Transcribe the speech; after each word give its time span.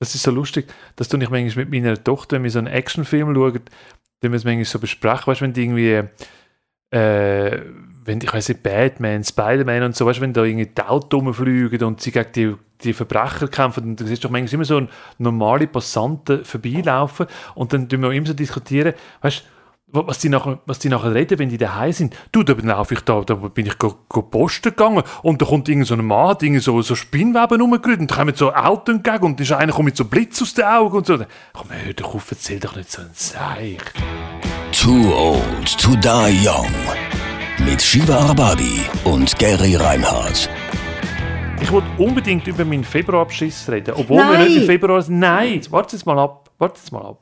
Das 0.00 0.14
ist 0.14 0.22
so 0.22 0.30
lustig, 0.30 0.72
dass 0.96 1.08
du 1.08 1.16
nicht 1.16 1.30
manchmal 1.30 1.64
mit 1.64 1.82
meiner 1.82 2.02
Tochter, 2.02 2.36
wenn 2.36 2.44
wir 2.44 2.50
so 2.50 2.58
einen 2.58 2.68
Actionfilm 2.68 3.34
schauen, 3.34 3.60
wenn 4.20 4.32
wir 4.32 4.36
es 4.36 4.44
manchmal 4.44 4.64
so 4.64 4.78
besprechen, 4.78 5.26
weißt 5.26 5.40
du, 5.40 5.44
wenn 5.44 5.52
die 5.52 5.62
irgendwie, 5.62 6.02
äh, 6.96 7.60
wenn 8.04 8.20
ich 8.20 8.32
weiß 8.32 8.48
nicht, 8.48 8.62
Batman, 8.62 9.24
Spider-Man 9.24 9.82
und 9.82 9.96
so, 9.96 10.06
weißt 10.06 10.18
du, 10.18 10.22
wenn 10.22 10.32
da 10.32 10.44
irgendwie 10.44 10.66
die 10.66 10.82
Autos 10.82 11.20
rumfliegen 11.20 11.82
und 11.82 12.00
sie 12.00 12.12
gegen 12.12 12.32
die, 12.32 12.54
die 12.82 12.92
Verbrecher 12.92 13.48
kämpfen, 13.48 13.84
und 13.84 14.00
du 14.00 14.06
siehst 14.06 14.24
doch 14.24 14.30
manchmal 14.30 14.54
immer 14.54 14.64
so 14.64 14.86
normale 15.18 15.66
Passanten 15.66 16.44
vorbeilaufen 16.44 17.26
und 17.56 17.72
dann 17.72 17.88
tun 17.88 18.02
wir 18.02 18.12
immer 18.12 18.26
so 18.26 18.34
diskutieren, 18.34 18.94
weißt 19.20 19.40
du, 19.40 19.57
was 19.90 20.18
die, 20.18 20.28
nachher, 20.28 20.60
was 20.66 20.78
die 20.78 20.88
nachher 20.88 21.14
reden, 21.14 21.38
wenn 21.38 21.48
die 21.48 21.56
daheim 21.56 21.92
sind. 21.92 22.16
Du, 22.32 22.42
da 22.42 22.52
laufe 22.52 22.94
ich 22.94 23.00
da, 23.00 23.22
da 23.22 23.34
bin 23.34 23.66
ich 23.66 23.78
go, 23.78 23.94
go 24.08 24.22
posten 24.22 24.70
gegangen 24.70 25.02
und 25.22 25.40
da 25.40 25.46
kommt 25.46 25.68
irgend 25.68 25.86
so 25.86 25.94
ein 25.94 26.04
Mann, 26.04 26.28
hat 26.28 26.42
irgendwie 26.42 26.60
so, 26.60 26.82
so 26.82 26.94
Spinnweben 26.94 27.60
rumgerührt 27.60 28.00
und 28.00 28.10
da 28.10 28.16
kommen 28.16 28.34
so 28.34 28.52
Autos 28.52 28.94
entgegen 28.94 29.24
und 29.24 29.40
ist 29.40 29.52
einer 29.52 29.72
kommt 29.72 29.86
mit 29.86 29.96
so 29.96 30.04
Blitz 30.04 30.42
aus 30.42 30.54
den 30.54 30.64
Augen 30.66 30.98
und 30.98 31.06
so. 31.06 31.16
Komm, 31.16 31.70
hör 31.70 31.92
doch 31.94 32.14
auf, 32.14 32.30
erzähl 32.30 32.60
doch 32.60 32.76
nicht 32.76 32.90
so 32.90 33.02
ein 33.02 33.10
Seich. 33.14 33.78
Too 34.72 35.12
old 35.14 35.78
to 35.78 35.96
die 35.96 36.46
young. 36.46 36.72
Mit 37.64 37.82
Shiva 37.82 38.16
Arbabi 38.16 38.82
und 39.04 39.36
Gary 39.38 39.74
Reinhardt. 39.76 40.48
Ich 41.60 41.72
wollte 41.72 41.88
unbedingt 41.98 42.46
über 42.46 42.64
meinen 42.64 42.84
Februarbeschiss 42.84 43.68
reden, 43.68 43.94
obwohl 43.96 44.18
wir 44.18 44.24
Nein. 44.24 44.44
nicht 44.46 44.56
im 44.58 44.62
Februar 44.64 45.02
sind. 45.02 45.18
Nein, 45.18 45.60
warte 45.70 45.96
jetzt 45.96 46.06
mal 46.06 46.18
ab, 46.18 46.50
warte 46.58 46.78
jetzt 46.78 46.92
mal 46.92 47.04
ab. 47.04 47.20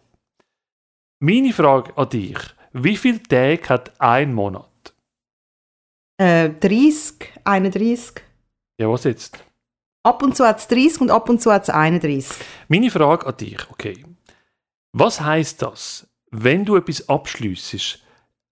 Meine 1.19 1.52
Frage 1.55 1.96
an 1.96 2.10
dich, 2.10 2.36
wie 2.76 2.96
viele 2.96 3.22
Tage 3.22 3.68
hat 3.68 4.00
ein 4.00 4.34
Monat? 4.34 4.94
Äh, 6.18 6.50
30, 6.50 7.32
31. 7.44 8.22
Ja, 8.78 8.88
was 8.90 9.04
jetzt? 9.04 9.38
Ab 10.02 10.22
und 10.22 10.36
zu 10.36 10.46
hat 10.46 10.58
es 10.58 10.68
30 10.68 11.00
und 11.00 11.10
ab 11.10 11.28
und 11.28 11.40
zu 11.42 11.52
hat 11.52 11.64
es 11.64 11.70
31. 11.70 12.36
Meine 12.68 12.90
Frage 12.90 13.26
an 13.26 13.36
dich, 13.36 13.58
okay. 13.70 14.04
Was 14.92 15.20
heißt 15.20 15.62
das, 15.62 16.06
wenn 16.30 16.64
du 16.64 16.77
etwas 16.77 17.08
abschliessest, 17.08 18.02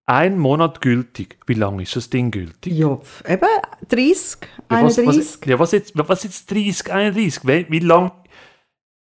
ein 0.07 0.39
Monat 0.39 0.81
gültig, 0.83 1.39
wie 1.47 1.55
lange 1.55 1.83
ist 1.83 1.97
das 1.97 2.11
Ding 2.11 2.31
gültig? 2.31 2.73
Ja, 2.73 2.99
eben 3.27 3.49
30, 3.89 4.49
Ja, 4.71 4.83
was, 4.83 4.99
31. 4.99 5.07
was, 5.07 5.39
ja, 5.47 5.59
was, 5.59 5.73
jetzt, 5.73 5.93
was 5.95 6.25
jetzt 6.25 6.51
30, 6.51 6.93
31? 6.93 7.47
Wie, 7.47 7.67
wie 7.71 7.79
lang? 7.79 8.13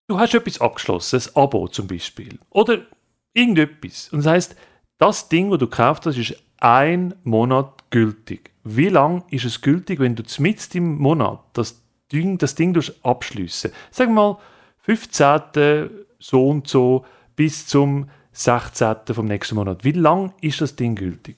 Du 0.08 0.20
hast 0.20 0.34
etwas 0.34 0.60
abgeschlossen, 0.60 1.22
ein 1.22 1.36
Abo 1.42 1.68
zum 1.70 1.88
Beispiel. 1.88 2.38
Oder 2.50 2.86
irgendetwas. 3.34 4.10
Und 4.12 4.26
das 4.26 4.28
heißt, 4.34 4.56
das 5.02 5.30
Ding, 5.30 5.50
das 5.50 5.60
du 5.60 5.68
gekauft 5.68 6.06
hast, 6.06 6.18
ist 6.18 6.36
ein 6.60 7.16
Monat 7.24 7.90
gültig. 7.90 8.52
Wie 8.64 8.90
lang 8.90 9.24
ist 9.32 9.46
es 9.46 9.62
gültig, 9.62 10.00
wenn 10.00 10.16
du 10.16 10.24
mitten 10.38 10.78
im 10.78 10.98
Monat 11.00 11.40
das 11.54 11.82
Ding, 12.12 12.38
das 12.38 12.54
Ding 12.54 12.80
abschliessen? 13.02 13.72
Sag 13.90 14.12
mal, 14.12 14.38
15. 14.78 15.90
so 16.20 16.48
und 16.48 16.68
so 16.68 17.04
bis 17.36 17.66
zum 17.66 18.10
16. 18.34 18.96
vom 19.14 19.26
nächsten 19.26 19.56
Monat. 19.56 19.84
Wie 19.84 19.92
lang 19.94 20.34
ist 20.40 20.62
das 20.62 20.76
Ding 20.76 20.96
gültig? 20.96 21.36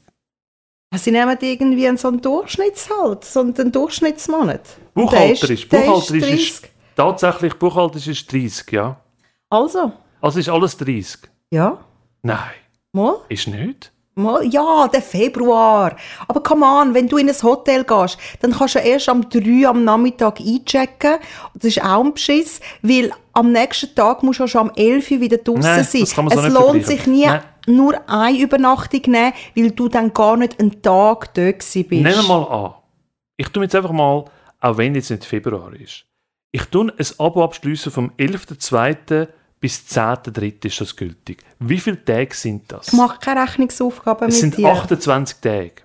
Sie 0.95 1.11
nehmen 1.11 1.37
irgendwie 1.39 1.97
so 1.97 2.09
einen 2.09 2.21
Durchschnittshalt, 2.21 3.23
so 3.23 3.39
einen 3.39 3.71
Durchschnittsmonat. 3.71 4.77
Der 4.77 5.01
Buchhalterisch. 5.01 5.69
der 5.69 5.79
Buchhalterisch 5.79 6.29
ist 6.29 6.61
30. 6.63 6.71
tatsächlich 6.95 7.53
buchhalterisch 7.55 8.07
ist 8.09 8.31
30, 8.31 8.71
ja. 8.73 8.99
Also, 9.49 9.93
Also 10.19 10.39
ist 10.39 10.49
alles 10.49 10.75
30. 10.77 11.29
ja, 11.51 11.77
Nein, 12.21 12.51
mal. 12.93 13.17
ist 13.29 13.47
nicht. 13.47 13.91
Mal, 14.15 14.45
ja, 14.45 14.87
der 14.89 15.01
Februar. 15.01 15.95
Aber 16.27 16.43
come 16.43 16.65
on, 16.65 16.93
wenn 16.93 17.07
du 17.07 17.17
in 17.17 17.29
ein 17.29 17.41
Hotel 17.41 17.83
gehst, 17.83 18.17
dann 18.41 18.51
kannst 18.51 18.75
du 18.75 18.79
erst 18.79 19.09
am 19.09 19.27
3 19.27 19.67
am 19.67 19.83
Nachmittag 19.83 20.39
einchecken. 20.39 21.15
Das 21.55 21.63
ist 21.63 21.83
auch 21.83 22.03
ein 22.03 22.13
Beschiss, 22.13 22.61
weil 22.83 23.11
am 23.33 23.51
nächsten 23.51 23.95
Tag 23.95 24.21
musst 24.21 24.39
du 24.39 24.47
schon 24.47 24.69
am 24.69 24.71
11 24.75 25.11
Uhr 25.11 25.19
wieder 25.21 25.37
draußen 25.37 25.83
sein. 25.83 26.01
das 26.01 26.13
kann 26.13 26.25
man 26.25 26.37
so 26.37 26.43
es 26.43 26.53
nicht 26.53 26.61
lohnt 26.61 26.85
sich 26.85 27.07
nie, 27.07 27.25
Nein. 27.25 27.41
nur 27.65 28.07
eine 28.07 28.37
Übernachtung 28.37 29.01
nehmen, 29.07 29.33
weil 29.55 29.71
du 29.71 29.87
dann 29.87 30.13
gar 30.13 30.37
nicht 30.37 30.59
einen 30.59 30.79
Tag 30.83 31.33
dort 31.33 31.57
bist. 31.57 31.75
Nehmen 31.75 32.05
wir 32.05 32.23
mal 32.23 32.43
an. 32.43 32.73
Ich 33.37 33.49
tue 33.49 33.63
jetzt 33.63 33.75
einfach 33.75 33.91
mal, 33.91 34.25
auch 34.59 34.77
wenn 34.77 34.93
jetzt 34.93 35.09
nicht 35.09 35.25
Februar 35.25 35.73
ist, 35.73 36.05
ich 36.51 36.65
tue 36.65 36.93
ein 36.95 37.05
Abo 37.17 37.43
abschließen 37.43 37.91
vom 37.91 38.11
11.2. 38.19 39.27
bis 39.63 39.79
10.3. 39.87 40.65
ist 40.65 40.81
das 40.81 40.93
gültig. 40.93 41.41
Wie 41.57 41.79
viele 41.79 42.03
Tage 42.03 42.35
sind 42.35 42.69
das? 42.69 42.89
Ich 42.89 42.93
mache 42.93 43.17
keine 43.19 43.43
Rechnungsaufgaben 43.43 44.27
es 44.27 44.41
mit 44.41 44.55
sind 44.55 44.57
dir. 44.57 44.67
28 44.67 45.37
Tage. 45.37 45.75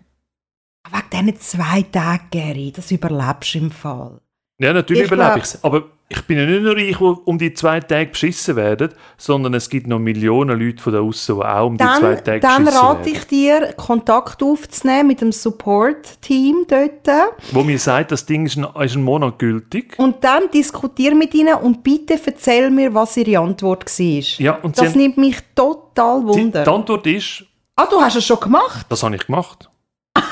Wegen 0.91 1.11
diesen 1.13 1.41
zwei 1.41 1.83
Tagen, 1.83 2.27
Gary, 2.29 2.73
das 2.75 2.91
überlebst 2.91 3.55
du 3.55 3.59
im 3.59 3.71
Fall. 3.71 4.21
Ja, 4.61 4.73
natürlich 4.73 5.05
Ich 5.05 5.13
überlebe 5.13 5.39
ich 5.39 5.45
es. 5.45 5.63
Aber 5.63 5.85
ich 6.11 6.23
bin 6.23 6.39
ja 6.39 6.47
nicht 6.47 6.63
nur 6.63 6.77
ich, 6.79 6.97
die 6.97 7.05
um 7.05 7.37
die 7.37 7.53
zwei 7.53 7.81
Tage 7.81 8.11
beschissen 8.11 8.57
werden, 8.57 8.95
sondern 9.19 9.53
es 9.53 9.69
gibt 9.69 9.87
noch 9.87 9.99
Millionen 9.99 10.59
Leute 10.59 10.83
von 10.83 10.93
da 10.95 11.01
außen, 11.01 11.37
die 11.37 11.43
auch 11.45 11.67
um 11.67 11.77
die 11.77 11.85
zwei 11.85 12.15
Dann, 12.15 12.25
Tage 12.25 12.41
dann 12.41 12.65
beschissen 12.65 12.87
rate 12.87 13.05
werden. 13.05 13.13
ich 13.15 13.27
dir, 13.27 13.73
Kontakt 13.77 14.43
aufzunehmen 14.43 15.09
mit 15.09 15.21
dem 15.21 15.33
Support-Team 15.33 16.65
dort. 16.67 17.35
Wo 17.53 17.63
mir 17.63 17.79
sagt, 17.79 18.13
das 18.13 18.25
Ding 18.25 18.47
ist 18.47 18.57
ein, 18.57 18.67
ist 18.83 18.97
ein 18.97 19.03
Monat 19.05 19.39
gültig. 19.39 19.95
Und 19.99 20.25
dann 20.25 20.51
diskutier 20.51 21.15
mit 21.15 21.35
ihnen 21.35 21.55
und 21.57 21.83
bitte 21.83 22.19
erzähl 22.25 22.71
mir, 22.71 22.95
was 22.95 23.15
ihre 23.19 23.41
Antwort 23.41 23.85
war. 23.85 24.23
Ja, 24.39 24.55
und 24.63 24.79
das 24.79 24.95
nimmt 24.95 25.19
mich 25.19 25.37
total 25.55 26.27
wunder. 26.27 26.65
die 26.65 26.71
Antwort 26.71 27.07
ist, 27.07 27.45
ah, 27.77 27.85
du 27.85 28.01
hast 28.01 28.17
es 28.17 28.25
schon 28.25 28.41
gemacht? 28.41 28.87
das 28.89 29.03
habe 29.03 29.15
ich 29.15 29.27
gemacht. 29.27 29.69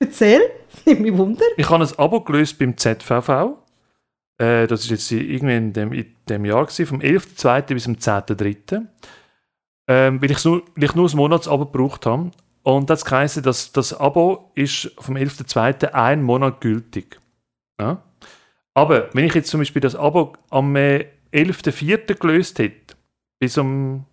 Erzähl. 0.00 0.42
Das 0.70 0.84
nimmt 0.84 1.00
mich 1.00 1.16
wunder. 1.16 1.44
Ich 1.56 1.68
habe 1.70 1.82
ein 1.82 1.98
Abo 1.98 2.20
gelöst 2.20 2.58
beim 2.58 2.76
ZVV. 2.76 3.56
Äh, 4.38 4.66
das 4.66 4.84
ist 4.84 4.90
jetzt 4.90 5.10
irgendwie 5.10 5.56
in 5.56 5.72
dem, 5.72 5.92
in 5.92 6.06
dem 6.28 6.44
Jahr, 6.44 6.64
gewesen, 6.64 6.86
vom 6.86 7.00
11.2. 7.00 7.74
bis 7.74 7.84
zum 7.84 7.96
10.3. 7.96 8.86
Ähm, 9.88 10.22
weil, 10.22 10.30
ich 10.30 10.44
nur, 10.44 10.62
weil 10.76 10.84
ich 10.84 10.94
nur 10.94 11.08
ein 11.08 11.16
Monatsabo 11.16 11.66
gebraucht 11.66 12.06
habe. 12.06 12.30
Und 12.62 12.90
das 12.90 13.10
heisst, 13.10 13.44
dass 13.46 13.72
das 13.72 13.98
Abo 13.98 14.52
ist 14.54 14.92
vom 14.98 15.16
11.2. 15.16 15.92
ein 15.92 16.22
Monat 16.22 16.60
gültig. 16.60 17.18
Ja? 17.80 18.02
Aber 18.74 19.08
wenn 19.12 19.24
ich 19.24 19.34
jetzt 19.34 19.50
zum 19.50 19.60
Beispiel 19.60 19.80
das 19.80 19.96
Abo 19.96 20.34
am 20.50 20.76
äh, 20.76 21.06
11.4. 21.32 22.14
gelöst 22.14 22.58
hätte, 22.58 22.94
bis 23.40 23.58
um 23.58 24.04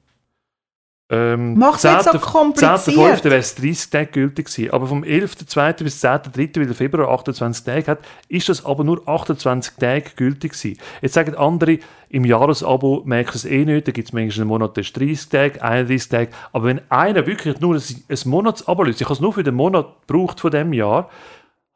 ähm, 1.08 1.54
Mach's 1.56 1.84
nicht 1.84 2.02
so 2.02 2.12
10.5. 2.12 2.20
kompliziert. 2.20 3.24
wäre 3.26 3.36
es 3.38 3.54
30 3.54 3.90
Tage 3.92 4.08
gültig 4.08 4.48
gewesen. 4.48 4.72
Aber 4.72 4.88
vom 4.88 5.04
11.2. 5.04 5.84
bis 5.84 6.04
10.3., 6.04 6.58
weil 6.58 6.66
der 6.66 6.74
Februar 6.74 7.10
28 7.10 7.64
Tage 7.64 7.86
hat, 7.86 8.00
ist 8.28 8.50
das 8.50 8.66
aber 8.66 8.84
nur 8.84 9.08
28 9.08 9.74
Tage 9.76 10.06
gültig 10.16 10.54
gewesen. 10.54 10.80
Jetzt 11.02 11.14
sagen 11.14 11.36
andere, 11.36 11.78
im 12.10 12.26
Jahresabo 12.26 13.04
merkst 13.06 13.36
du 13.36 13.38
es 13.38 13.46
eh 13.46 13.66
nicht, 13.66 13.88
da 13.88 13.92
gibt 13.92 14.08
es 14.08 14.14
manchmal 14.14 14.42
einen 14.42 14.48
Monat, 14.48 14.78
der 14.78 14.82
ist 14.82 14.98
30 14.98 15.30
Tage, 15.30 15.62
31 15.62 16.10
Tage. 16.10 16.32
Aber 16.52 16.66
wenn 16.66 16.82
einer 16.90 17.28
wirklich 17.28 17.60
nur 17.60 17.76
ein, 17.76 17.84
ein 18.10 18.20
Monatsabo 18.30 18.84
löst, 18.84 19.00
ich 19.00 19.06
habe 19.06 19.14
es 19.14 19.20
nur 19.20 19.34
für 19.34 19.44
den 19.44 19.56
Monat 19.56 19.88
gebraucht 20.08 20.40
von 20.40 20.50
dem 20.50 20.74
Jahr, 20.74 21.10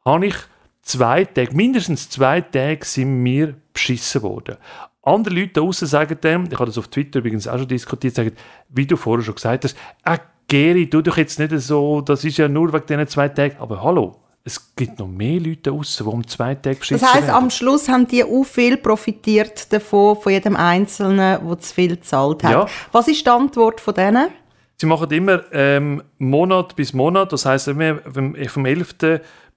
habe 0.04 0.26
ich 0.26 0.34
zwei 0.82 1.24
Tage, 1.24 1.54
mindestens 1.54 2.10
zwei 2.10 2.40
Tage 2.40 2.84
sind 2.84 3.22
mir 3.22 3.54
beschissen 3.72 4.22
worden. 4.22 4.56
Andere 5.02 5.34
Leute 5.34 5.52
da 5.54 5.60
draussen 5.62 5.86
sagen 5.88 6.18
dem, 6.22 6.44
ich 6.44 6.54
habe 6.54 6.66
das 6.66 6.76
auf 6.76 6.88
Twitter 6.88 7.20
übrigens 7.20 7.48
auch 7.48 7.58
schon 7.58 7.68
diskutiert, 7.68 8.14
sagen, 8.14 8.32
wie 8.68 8.86
du 8.86 8.96
vorher 8.96 9.24
schon 9.24 9.34
gesagt 9.34 9.64
hast, 9.64 9.76
ah, 10.04 10.18
Geri, 10.46 10.90
tu 10.90 11.00
doch 11.00 11.16
jetzt 11.16 11.38
nicht 11.38 11.52
so, 11.60 12.00
das 12.00 12.24
ist 12.24 12.36
ja 12.36 12.48
nur 12.48 12.72
wegen 12.72 12.84
diesen 12.86 13.06
zwei 13.06 13.28
Tagen. 13.28 13.56
Aber 13.60 13.82
hallo, 13.82 14.16
es 14.44 14.74
gibt 14.74 14.98
noch 14.98 15.06
mehr 15.06 15.38
Leute 15.40 15.70
draussen, 15.70 16.04
die 16.04 16.12
um 16.12 16.26
zwei 16.26 16.54
Tage 16.54 16.76
beschissen 16.76 17.00
Das 17.00 17.14
heisst, 17.14 17.26
werden. 17.28 17.36
am 17.36 17.50
Schluss 17.50 17.88
haben 17.88 18.06
die 18.06 18.24
auch 18.24 18.42
viel 18.44 18.76
profitiert 18.76 19.72
davon, 19.72 20.16
von 20.16 20.32
jedem 20.32 20.56
Einzelnen, 20.56 21.46
der 21.46 21.58
zu 21.60 21.74
viel 21.74 21.96
gezahlt 21.96 22.42
hat. 22.42 22.50
Ja. 22.50 22.66
Was 22.92 23.08
ist 23.08 23.24
die 23.24 23.30
Antwort 23.30 23.80
von 23.80 23.94
denen? 23.94 24.28
Sie 24.76 24.86
machen 24.86 25.10
immer 25.10 25.42
ähm, 25.52 26.02
Monat 26.18 26.74
bis 26.74 26.94
Monat, 26.94 27.32
das 27.32 27.44
heisst 27.44 27.68
immer 27.68 27.98
vom, 27.98 28.34
vom 28.34 28.64
11. 28.66 28.94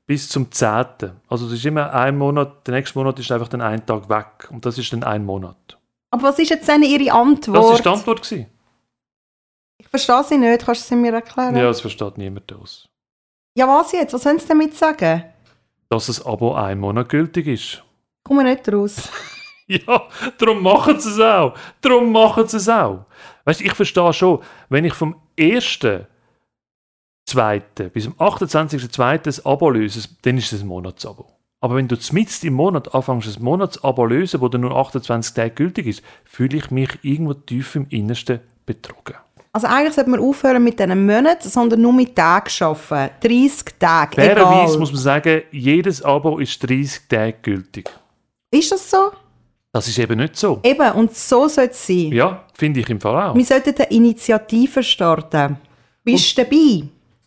bis 0.05 0.29
zum 0.29 0.51
10. 0.51 0.85
Also 1.27 1.47
es 1.47 1.53
ist 1.53 1.65
immer 1.65 1.93
ein 1.93 2.17
Monat, 2.17 2.67
der 2.67 2.75
nächste 2.75 2.97
Monat 2.97 3.19
ist 3.19 3.31
einfach 3.31 3.47
dann 3.47 3.61
ein 3.61 3.85
Tag 3.85 4.09
weg 4.09 4.49
und 4.51 4.65
das 4.65 4.77
ist 4.77 4.91
dann 4.93 5.03
ein 5.03 5.25
Monat. 5.25 5.77
Aber 6.11 6.23
was 6.23 6.39
ist 6.39 6.49
jetzt 6.49 6.67
dann 6.69 6.83
ihre 6.83 7.11
Antwort? 7.11 7.57
Das 7.57 7.77
ist 7.77 7.85
die 7.85 7.89
Antwort 7.89 8.21
gewesen. 8.21 8.45
Ich 9.77 9.87
verstehe 9.87 10.23
sie 10.23 10.37
nicht. 10.37 10.65
Kannst 10.65 10.83
du 10.83 10.95
sie 10.95 10.95
mir 10.95 11.13
erklären? 11.13 11.55
Ja, 11.55 11.63
das 11.63 11.81
versteht 11.81 12.17
niemand 12.17 12.51
aus. 12.53 12.87
Ja, 13.57 13.67
was 13.67 13.91
jetzt? 13.91 14.13
Was 14.13 14.25
wollen 14.25 14.39
sie 14.39 14.47
damit 14.47 14.75
sagen? 14.75 15.23
Dass 15.89 16.07
das 16.07 16.25
Abo 16.25 16.53
ein 16.53 16.79
Monat 16.79 17.09
gültig 17.09 17.47
ist. 17.47 17.83
Komme 18.23 18.43
nicht 18.43 18.71
raus. 18.71 19.09
Ja, 19.65 20.09
darum 20.37 20.61
machen 20.61 20.99
sie 20.99 21.09
es 21.09 21.19
auch. 21.21 21.53
Darum 21.79 22.11
machen 22.11 22.45
sie 22.49 22.57
es 22.57 22.67
auch. 22.67 23.05
Weißt 23.45 23.61
du, 23.61 23.63
ich 23.63 23.73
verstehe 23.73 24.11
schon, 24.11 24.39
wenn 24.67 24.83
ich 24.83 24.93
vom 24.93 25.15
1. 25.39 25.79
2. 27.25 27.59
bis 27.93 28.03
zum 28.05 28.13
28.2. 28.13 29.01
ein 29.01 29.45
Abo 29.45 29.69
löse, 29.69 30.07
dann 30.21 30.37
ist 30.37 30.53
es 30.53 30.61
ein 30.61 30.67
Monatsabo. 30.67 31.27
Aber 31.61 31.75
wenn 31.75 31.87
du 31.87 31.95
mitten 32.11 32.47
im 32.47 32.53
Monat 32.55 32.93
anfängst, 32.93 33.37
ein 33.37 33.43
Monatsabo 33.43 34.05
lösen, 34.05 34.41
wo 34.41 34.49
dann 34.49 34.61
nur 34.61 34.75
28 34.75 35.33
Tage 35.33 35.51
gültig 35.51 35.87
ist, 35.87 36.03
fühle 36.25 36.57
ich 36.57 36.71
mich 36.71 36.89
irgendwo 37.03 37.33
tief 37.33 37.75
im 37.75 37.87
Innersten 37.89 38.41
betrogen. 38.65 39.15
Also 39.53 39.67
eigentlich 39.67 39.93
sollte 39.93 40.09
man 40.09 40.19
aufhören 40.19 40.63
mit 40.63 40.79
diesen 40.79 41.05
Monaten, 41.05 41.47
sondern 41.47 41.79
nur 41.79 41.93
mit 41.93 42.15
Tagen 42.15 42.51
arbeiten. 42.59 43.15
30 43.21 43.79
Tage, 43.79 44.15
Fairerweise 44.15 44.79
muss 44.79 44.91
man 44.91 45.01
sagen, 45.01 45.43
jedes 45.51 46.01
Abo 46.03 46.39
ist 46.39 46.59
30 46.67 47.07
Tage 47.07 47.35
gültig. 47.41 47.89
Ist 48.51 48.71
das 48.71 48.89
so? 48.89 49.11
Das 49.71 49.87
ist 49.87 49.97
eben 49.97 50.19
nicht 50.19 50.35
so. 50.35 50.59
Eben, 50.63 50.91
und 50.91 51.15
so 51.15 51.47
soll 51.47 51.69
es 51.71 51.87
sein. 51.87 52.11
Ja, 52.11 52.43
finde 52.53 52.81
ich 52.81 52.89
im 52.89 52.99
Fall 52.99 53.29
auch. 53.29 53.35
Wir 53.35 53.45
sollten 53.45 53.75
eine 53.75 53.89
Initiative 53.89 54.83
starten. 54.83 55.57
Bist 56.03 56.37
du 56.37 56.43
dabei? 56.43 56.83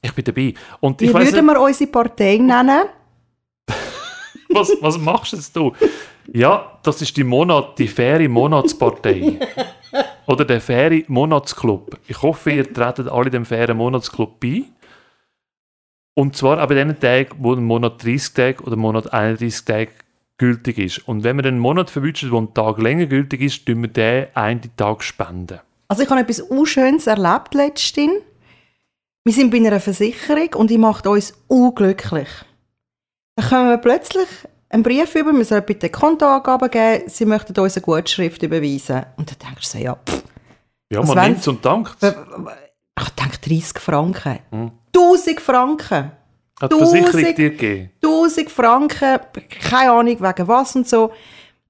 Ich 0.06 0.12
bin 0.12 0.25
dabei. 0.25 0.55
Und 0.81 1.00
Wie 1.00 1.12
weiss 1.12 1.32
würden 1.32 1.47
wir 1.47 1.61
unsere 1.61 1.91
Partei 1.91 2.38
nennen? 2.38 2.85
was, 4.50 4.73
was 4.81 4.99
machst 4.99 5.32
jetzt 5.32 5.55
du? 5.56 5.73
Ja, 6.32 6.79
das 6.82 7.03
ist 7.03 7.17
die 7.17 7.25
Monat, 7.25 7.79
die 7.79 7.88
faire 7.88 8.29
Monatspartei. 8.29 9.41
Oder 10.26 10.44
der 10.44 10.61
faire 10.61 11.03
Monatsclub. 11.08 11.99
Ich 12.06 12.23
hoffe, 12.23 12.53
ihr 12.53 12.73
tretet 12.73 13.08
alle 13.08 13.31
dem 13.31 13.44
fairen 13.44 13.76
Monatsclub 13.76 14.38
bei. 14.41 14.64
Und 16.14 16.37
zwar 16.37 16.64
bei 16.67 16.75
den 16.75 16.99
Tagen, 16.99 17.37
wo 17.38 17.53
ein 17.53 17.64
Monat 17.64 18.03
30 18.05 18.35
Tage 18.35 18.62
oder 18.62 18.76
Monat 18.76 19.12
31 19.12 19.64
Tage 19.64 19.91
gültig 20.38 20.79
ist. 20.79 21.06
Und 21.08 21.25
wenn 21.25 21.37
wir 21.37 21.44
einen 21.44 21.58
Monat 21.58 21.91
verwünschen, 21.91 22.31
wo 22.31 22.38
ein 22.38 22.55
Tag 22.55 22.79
länger 22.79 23.06
gültig 23.06 23.41
ist, 23.41 23.67
tun 23.67 23.82
wir 23.82 23.88
den 23.88 24.26
einen 24.35 24.76
Tag 24.76 25.03
spenden. 25.03 25.61
Also 25.88 26.03
ich 26.03 26.11
habe 26.11 26.20
etwas 26.20 26.41
Unschönes 26.41 27.06
erlebt 27.06 27.55
letztens. 27.55 28.23
Wir 29.26 29.32
sind 29.32 29.50
bei 29.50 29.56
einer 29.56 29.81
Versicherung 29.81 30.55
und 30.55 30.70
die 30.70 30.78
macht 30.78 31.05
uns 31.08 31.34
unglücklich. 31.49 32.28
Dann 33.34 33.49
kommen 33.49 33.70
wir 33.70 33.78
plötzlich 33.78 34.28
einen 34.69 34.84
Brief 34.84 35.17
über, 35.17 35.32
wir 35.32 35.44
sollen 35.44 35.64
bitte 35.67 35.90
Kontoangaben 35.90 36.70
geben, 36.70 37.08
sie 37.08 37.26
möchten 37.26 37.58
uns 37.58 37.76
eine 37.76 37.82
Gutschrift 37.82 38.40
überweisen. 38.44 39.05
Und 39.17 39.28
dann 39.28 39.49
denkst 39.49 39.73
du 39.73 39.78
so, 39.78 39.84
ja, 39.84 39.96
pff, 39.96 40.23
Ja, 40.93 41.02
man 41.02 41.19
nimmt 41.26 41.40
es 41.40 41.49
und 41.49 41.64
dankt. 41.64 41.96
ich 42.00 43.08
denke 43.11 43.38
30 43.44 43.78
Franken. 43.81 44.38
Hm. 44.52 44.70
1000 44.94 45.40
Franken. 45.40 46.12
Hat 46.61 46.72
die 46.72 46.76
Versicherung 46.76 47.34
dir 47.34 47.50
gegeben? 47.50 47.90
1000 48.05 48.49
Franken, 48.49 49.19
keine 49.61 49.90
Ahnung 49.90 50.20
wegen 50.20 50.46
was 50.46 50.76
und 50.76 50.87
so. 50.88 51.11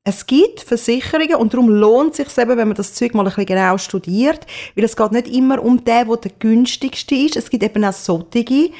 Es 0.08 0.24
gibt 0.24 0.60
Versicherungen 0.60 1.34
und 1.34 1.52
darum 1.52 1.68
lohnt 1.68 2.16
es 2.16 2.32
sich 2.32 2.38
eben, 2.38 2.56
wenn 2.56 2.68
man 2.68 2.76
das 2.76 2.94
Zeug 2.94 3.12
mal 3.12 3.22
ein 3.22 3.26
bisschen 3.26 3.46
genau 3.46 3.76
studiert, 3.76 4.46
weil 4.76 4.84
es 4.84 4.96
geht 4.96 5.10
nicht 5.10 5.26
immer 5.26 5.60
um 5.60 5.84
den, 5.84 6.06
der 6.06 6.16
der 6.16 6.30
günstigste 6.38 7.16
ist. 7.16 7.34
Es 7.34 7.50
gibt 7.50 7.64
eben 7.64 7.84
auch 7.84 7.92
solche, 7.92 8.44
die 8.44 8.70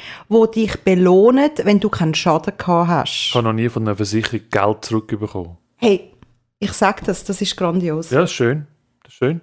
dich 0.54 0.76
belohnen, 0.84 1.50
wenn 1.64 1.80
du 1.80 1.88
keinen 1.88 2.14
Schaden 2.14 2.52
gehabt 2.56 2.88
hast. 2.88 3.26
Ich 3.30 3.34
habe 3.34 3.42
noch 3.42 3.52
nie 3.54 3.68
von 3.68 3.82
einer 3.82 3.96
Versicherung 3.96 4.42
Geld 4.48 4.84
zurückbekommen. 4.84 5.56
Hey, 5.74 6.12
ich 6.60 6.72
sag 6.72 7.04
das, 7.04 7.24
das 7.24 7.42
ist 7.42 7.56
grandios. 7.56 8.10
Ja, 8.10 8.22
ist 8.22 8.30
schön. 8.30 8.68
Das 9.02 9.12
ist 9.12 9.18
schön. 9.18 9.40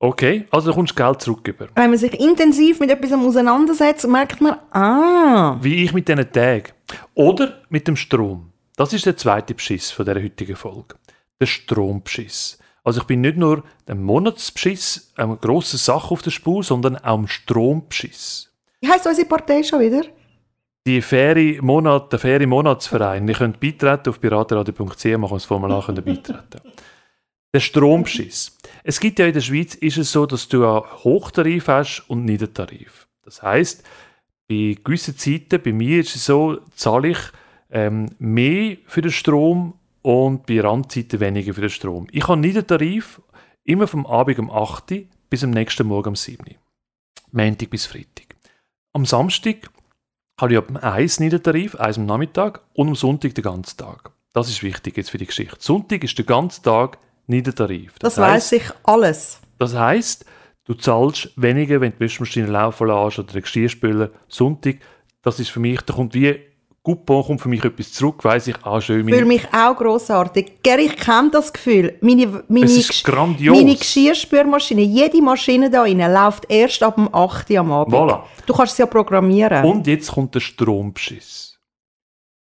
Okay, 0.00 0.48
also 0.50 0.70
du 0.70 0.74
kommst 0.74 0.96
Geld 0.96 1.22
zurück 1.22 1.46
über. 1.46 1.68
Wenn 1.76 1.90
man 1.90 1.98
sich 2.00 2.18
intensiv 2.18 2.80
mit 2.80 2.90
etwas 2.90 3.12
auseinandersetzt, 3.12 4.08
merkt 4.08 4.40
man, 4.40 4.56
ah, 4.72 5.56
Wie 5.62 5.84
ich 5.84 5.92
mit 5.92 6.08
diesen 6.08 6.32
Tagen. 6.32 6.72
Oder 7.14 7.62
mit 7.68 7.86
dem 7.86 7.94
Strom. 7.94 8.48
Das 8.74 8.92
ist 8.92 9.06
der 9.06 9.16
zweite 9.16 9.54
Beschiss 9.54 9.92
von 9.92 10.04
der 10.04 10.16
heutigen 10.20 10.56
Folge. 10.56 10.96
Der 11.42 11.46
Strombeschiss. 11.48 12.56
Also 12.84 13.00
ich 13.00 13.06
bin 13.08 13.20
nicht 13.20 13.36
nur 13.36 13.64
dem 13.88 14.04
Monatsbeschiss, 14.04 15.12
eine 15.16 15.36
grosse 15.36 15.76
Sache 15.76 16.12
auf 16.12 16.22
der 16.22 16.30
Spur, 16.30 16.62
sondern 16.62 16.96
auch 16.98 17.16
dem 17.16 17.26
Strombeschiss. 17.26 18.48
wie 18.80 18.88
heisst 18.88 19.08
unsere 19.08 19.26
Partei 19.26 19.64
schon 19.64 19.80
wieder? 19.80 20.04
Die 20.86 21.02
faire 21.02 21.60
Monat, 21.60 22.12
der 22.12 22.20
faire 22.20 22.46
Monatsverein, 22.46 23.26
ihr 23.26 23.34
könnt 23.34 23.58
beitreten 23.58 24.10
auf 24.10 24.20
piratenradio.ch, 24.20 25.04
machen 25.18 25.20
wir 25.20 25.28
das 25.30 25.44
Formular 25.44 25.84
könnt 25.84 26.04
beitreten. 26.04 26.60
Der 27.52 27.58
Strombeschiss. 27.58 28.56
Es 28.84 29.00
gibt 29.00 29.18
ja 29.18 29.26
in 29.26 29.32
der 29.32 29.40
Schweiz 29.40 29.74
ist 29.74 29.98
es 29.98 30.12
so, 30.12 30.26
dass 30.26 30.46
du 30.46 30.64
einen 30.64 30.84
Hochtarif 31.02 31.66
hast 31.66 32.04
und 32.06 32.24
Niedertarif. 32.24 33.08
Das 33.24 33.42
heißt, 33.42 33.82
bei 34.48 34.76
gewissen 34.84 35.18
Zeiten, 35.18 35.60
bei 35.60 35.72
mir 35.72 35.98
ist 36.02 36.14
es 36.14 36.24
so, 36.24 36.60
zahle 36.76 37.08
ich 37.08 37.18
ähm, 37.72 38.10
mehr 38.20 38.76
für 38.86 39.02
den 39.02 39.10
Strom 39.10 39.74
und 40.02 40.46
bei 40.46 40.60
Randzeiten 40.60 41.20
weniger 41.20 41.54
für 41.54 41.60
den 41.62 41.70
Strom. 41.70 42.06
Ich 42.10 42.26
habe 42.28 42.40
Niedertarif 42.40 43.20
immer 43.64 43.86
vom 43.86 44.06
Abend 44.06 44.38
um 44.38 44.50
8 44.50 44.90
Uhr 44.92 45.02
bis 45.30 45.44
am 45.44 45.50
nächsten 45.50 45.86
Morgen 45.86 46.10
um 46.10 46.16
7 46.16 46.44
Uhr. 46.46 46.56
Montag 47.30 47.70
bis 47.70 47.86
Freitag. 47.86 48.36
Am 48.92 49.06
Samstag 49.06 49.70
habe 50.40 50.52
ich 50.52 50.58
ab 50.58 50.66
dem 50.66 50.76
1 50.76 51.20
Niedertarif, 51.20 51.76
1 51.76 51.98
am 51.98 52.06
Nachmittag 52.06 52.62
und 52.74 52.88
am 52.88 52.94
Sonntag 52.94 53.34
den 53.34 53.44
ganzen 53.44 53.76
Tag. 53.78 54.10
Das 54.32 54.48
ist 54.48 54.62
wichtig 54.62 54.96
jetzt 54.96 55.10
für 55.10 55.18
die 55.18 55.26
Geschichte. 55.26 55.56
Sonntag 55.60 56.02
ist 56.04 56.16
der 56.18 56.24
ganze 56.24 56.62
Tag 56.62 56.98
Niedertarif. 57.26 57.94
Das 58.00 58.18
heisst- 58.18 58.52
weiß 58.52 58.52
ich 58.52 58.70
alles. 58.82 59.40
das 59.58 59.74
heisst, 59.74 60.24
du 60.64 60.74
zahlst 60.74 61.30
weniger, 61.36 61.80
wenn 61.80 61.92
du 61.92 61.98
die 61.98 62.04
Wäschmaschine 62.04 62.46
laufen 62.48 62.88
lässt 62.88 63.18
oder 63.18 63.32
den 63.32 63.42
Geschirrspüler. 63.42 64.10
Sonntag, 64.28 64.78
das 65.22 65.38
ist 65.38 65.50
für 65.50 65.60
mich, 65.60 65.80
da 65.82 65.94
kommt 65.94 66.14
wie 66.14 66.40
Coupon, 66.84 67.24
kommt 67.24 67.40
für 67.40 67.48
mich 67.48 67.64
etwas 67.64 67.92
zurück, 67.92 68.24
weiss 68.24 68.48
ich, 68.48 68.56
ah 68.64 68.80
schön, 68.80 69.06
Ich 69.06 69.14
fühle 69.14 69.26
mich 69.26 69.46
auch 69.54 69.76
grossartig. 69.76 70.62
Gary, 70.64 70.86
ich 70.86 70.96
kenne 70.96 71.30
das 71.30 71.52
Gefühl. 71.52 71.96
Meine, 72.00 72.42
meine, 72.48 72.64
Es 72.64 72.76
ist 72.76 73.04
grandios. 73.04 73.56
meine 73.56 73.76
Geschirrspülmaschine, 73.76 74.82
jede 74.82 75.22
Maschine 75.22 75.70
da 75.70 75.82
rein 75.82 75.98
läuft 75.98 76.50
erst 76.50 76.82
ab 76.82 76.96
dem 76.96 77.08
8 77.14 77.50
Uhr 77.50 77.58
am 77.60 77.72
Abend. 77.72 77.94
Voilà. 77.94 78.22
Du 78.46 78.52
kannst 78.52 78.72
es 78.72 78.78
ja 78.78 78.86
programmieren. 78.86 79.64
Und 79.64 79.86
jetzt 79.86 80.10
kommt 80.10 80.34
der 80.34 80.40
Strombeschiss. 80.40 81.56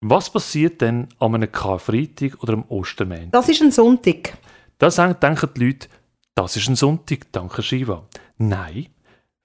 Was 0.03 0.31
passiert 0.31 0.83
denn 0.83 1.09
an 1.19 1.35
einem 1.35 1.51
Karfreitag 1.51 2.43
oder 2.43 2.53
am 2.53 2.65
Ostermontag? 2.69 3.33
das 3.33 3.49
ist 3.49 3.63
ein 3.63 3.73
Sonntag. 3.73 4.37
Da 4.79 4.89
denken 4.91 5.49
die 5.57 5.65
Leute, 5.65 5.89
das 6.35 6.55
ist 6.55 6.69
ein 6.69 6.77
Sonntag, 6.77 7.33
danke 7.33 7.63
Shiva. 7.63 8.07
Nein. 8.37 8.89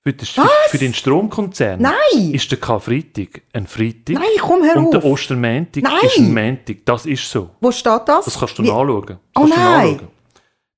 Für 0.06 0.12
den, 0.12 0.26
für, 0.26 0.42
Was? 0.42 0.50
für 0.70 0.78
den 0.80 0.94
Stromkonzern 0.94 1.82
Nein! 1.82 2.32
ist 2.34 2.52
der 2.52 2.60
Karfreitag 2.60 3.42
ein 3.54 3.66
Freitag 3.68 4.16
Nein, 4.16 4.24
komm 4.42 4.62
hör 4.64 4.76
und 4.76 4.92
der 4.94 5.02
Nein! 5.02 5.68
ist 5.74 6.18
ein 6.20 6.34
Montag. 6.34 6.78
Das 6.86 7.06
ist 7.06 7.30
so. 7.30 7.52
Wo 7.62 7.72
steht 7.72 8.02
das? 8.06 8.26
Das 8.26 8.38
kannst 8.38 8.58
du 8.60 8.64
Wie- 8.64 8.68
nachschauen. 8.68 9.06
Das 9.08 9.18
Oh 9.36 9.48
nein! 9.48 9.58
nachschauen. 9.94 10.08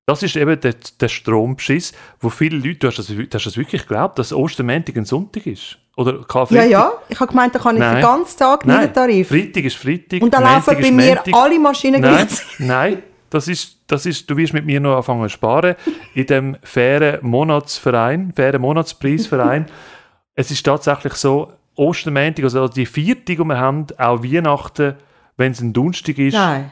Das 0.08 0.22
ist 0.22 0.36
eben 0.36 0.60
der, 0.60 0.74
der 1.00 1.08
Strombeschiss, 1.08 1.92
wo 2.20 2.28
viele 2.30 2.56
Leute, 2.58 2.76
du 2.78 2.86
hast 2.86 2.98
das, 3.00 3.08
du 3.08 3.26
hast 3.32 3.46
das 3.46 3.56
wirklich 3.56 3.82
geglaubt, 3.82 4.16
dass 4.20 4.32
Ostermontag 4.32 4.96
ein 4.96 5.04
Sonntag 5.04 5.44
ist? 5.46 5.78
Oder 5.96 6.12
Ja, 6.18 6.24
Karfreitag? 6.28 6.70
ja. 6.70 6.92
Ich 7.08 7.18
habe 7.18 7.30
gemeint, 7.32 7.52
da 7.52 7.58
kann 7.58 7.74
ich 7.74 7.80
Nein. 7.80 7.96
den 7.96 8.02
ganzen 8.02 8.38
Tag 8.38 8.64
Nein, 8.64 8.80
Niedertarif. 8.82 9.26
Freitag 9.28 9.64
ist 9.64 9.76
Freitag. 9.76 10.22
Und 10.22 10.32
dann 10.32 10.44
laufen 10.44 10.76
bei 10.80 10.92
mir 10.92 11.14
Montag. 11.16 11.34
alle 11.34 11.58
Maschinen 11.58 12.00
Nein, 12.00 12.14
gleichzeitig. 12.14 12.54
nein, 12.60 13.02
das 13.36 13.48
ist, 13.48 13.78
das 13.86 14.06
ist, 14.06 14.28
du 14.28 14.36
wirst 14.36 14.52
mit 14.52 14.66
mir 14.66 14.80
noch 14.80 14.96
anfangen 14.96 15.22
zu 15.24 15.28
sparen. 15.28 15.76
In 16.14 16.26
dem 16.26 16.56
fairen 16.62 17.18
Monatsverein, 17.22 18.32
fairen 18.34 18.60
Monatspreisverein. 18.60 19.66
es 20.34 20.50
ist 20.50 20.64
tatsächlich 20.64 21.14
so, 21.14 21.52
Ostermontag, 21.76 22.44
also 22.44 22.68
die 22.68 22.86
vierte, 22.86 23.36
die 23.36 23.38
wir 23.38 23.58
haben, 23.58 23.86
auch 23.98 24.22
Weihnachten, 24.22 24.94
wenn 25.36 25.52
es 25.52 25.60
ein 25.60 25.72
Donnerstag 25.72 26.18
ist, 26.18 26.34
Nein. 26.34 26.70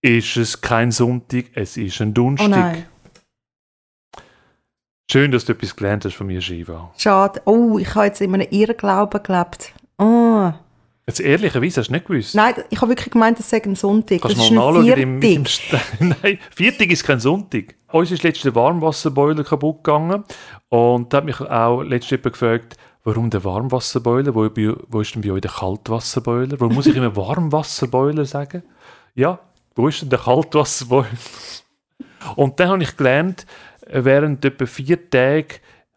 ist 0.00 0.36
es 0.36 0.60
kein 0.60 0.92
Sonntag, 0.92 1.46
es 1.54 1.76
ist 1.76 2.00
ein 2.00 2.14
Donnerstag. 2.14 2.76
Oh. 2.76 4.20
Schön, 5.10 5.32
dass 5.32 5.46
du 5.46 5.52
etwas 5.52 5.74
gelernt 5.74 6.04
hast 6.04 6.14
von 6.14 6.26
mir, 6.26 6.40
Shiva. 6.40 6.92
Schade. 6.96 7.40
Oh, 7.46 7.78
ich 7.78 7.94
habe 7.94 8.06
jetzt 8.06 8.20
in 8.20 8.34
einem 8.34 8.46
Irrglauben 8.50 9.22
gelebt. 9.22 9.72
Oh. 9.96 10.52
Jetzt 11.08 11.20
ehrlicherweise 11.20 11.80
hast 11.80 11.88
du 11.88 11.92
nicht 11.94 12.06
gewusst. 12.06 12.34
Nein, 12.34 12.54
ich 12.70 12.80
habe 12.80 12.90
wirklich 12.90 13.10
gemeint, 13.10 13.38
das 13.38 13.48
sei 13.50 13.62
ein 13.64 13.74
Sonntag. 13.74 14.20
Kannst 14.20 14.38
das 14.38 14.50
mal 14.50 14.72
nachschauen 14.74 15.22
im. 15.22 15.44
St- 15.44 15.80
Nein, 16.00 16.38
Viertag 16.54 16.90
ist 16.90 17.02
kein 17.02 17.18
Sonntag. 17.18 17.74
Uns 17.90 18.10
ist 18.10 18.22
letztens 18.22 18.42
der 18.42 18.54
Warmwasserboiler 18.54 19.42
kaputt 19.42 19.82
gegangen. 19.82 20.22
Und 20.68 21.10
da 21.12 21.16
hat 21.16 21.24
mich 21.24 21.40
auch 21.40 21.82
letztens 21.82 22.10
jemand 22.10 22.32
gefragt, 22.34 22.76
warum 23.04 23.30
der 23.30 23.42
Warmwasserboiler? 23.42 24.34
Wo, 24.34 24.48
wo 24.88 25.00
ist 25.00 25.14
denn 25.14 25.22
bei 25.22 25.32
euch 25.32 25.40
der 25.40 25.50
Kaltwasserboiler? 25.50 26.60
Warum 26.60 26.74
muss 26.74 26.86
ich 26.86 26.94
immer 26.94 27.16
Warmwasserboiler 27.16 28.26
sagen? 28.26 28.62
Ja, 29.14 29.38
wo 29.74 29.88
ist 29.88 30.02
denn 30.02 30.10
der 30.10 30.18
Kaltwasserboiler? 30.18 31.08
Und 32.36 32.60
dann 32.60 32.68
habe 32.68 32.82
ich 32.82 32.96
gelernt, 32.96 33.46
während 33.90 34.44
etwa 34.44 34.66
vier 34.66 35.08
Tagen 35.08 35.46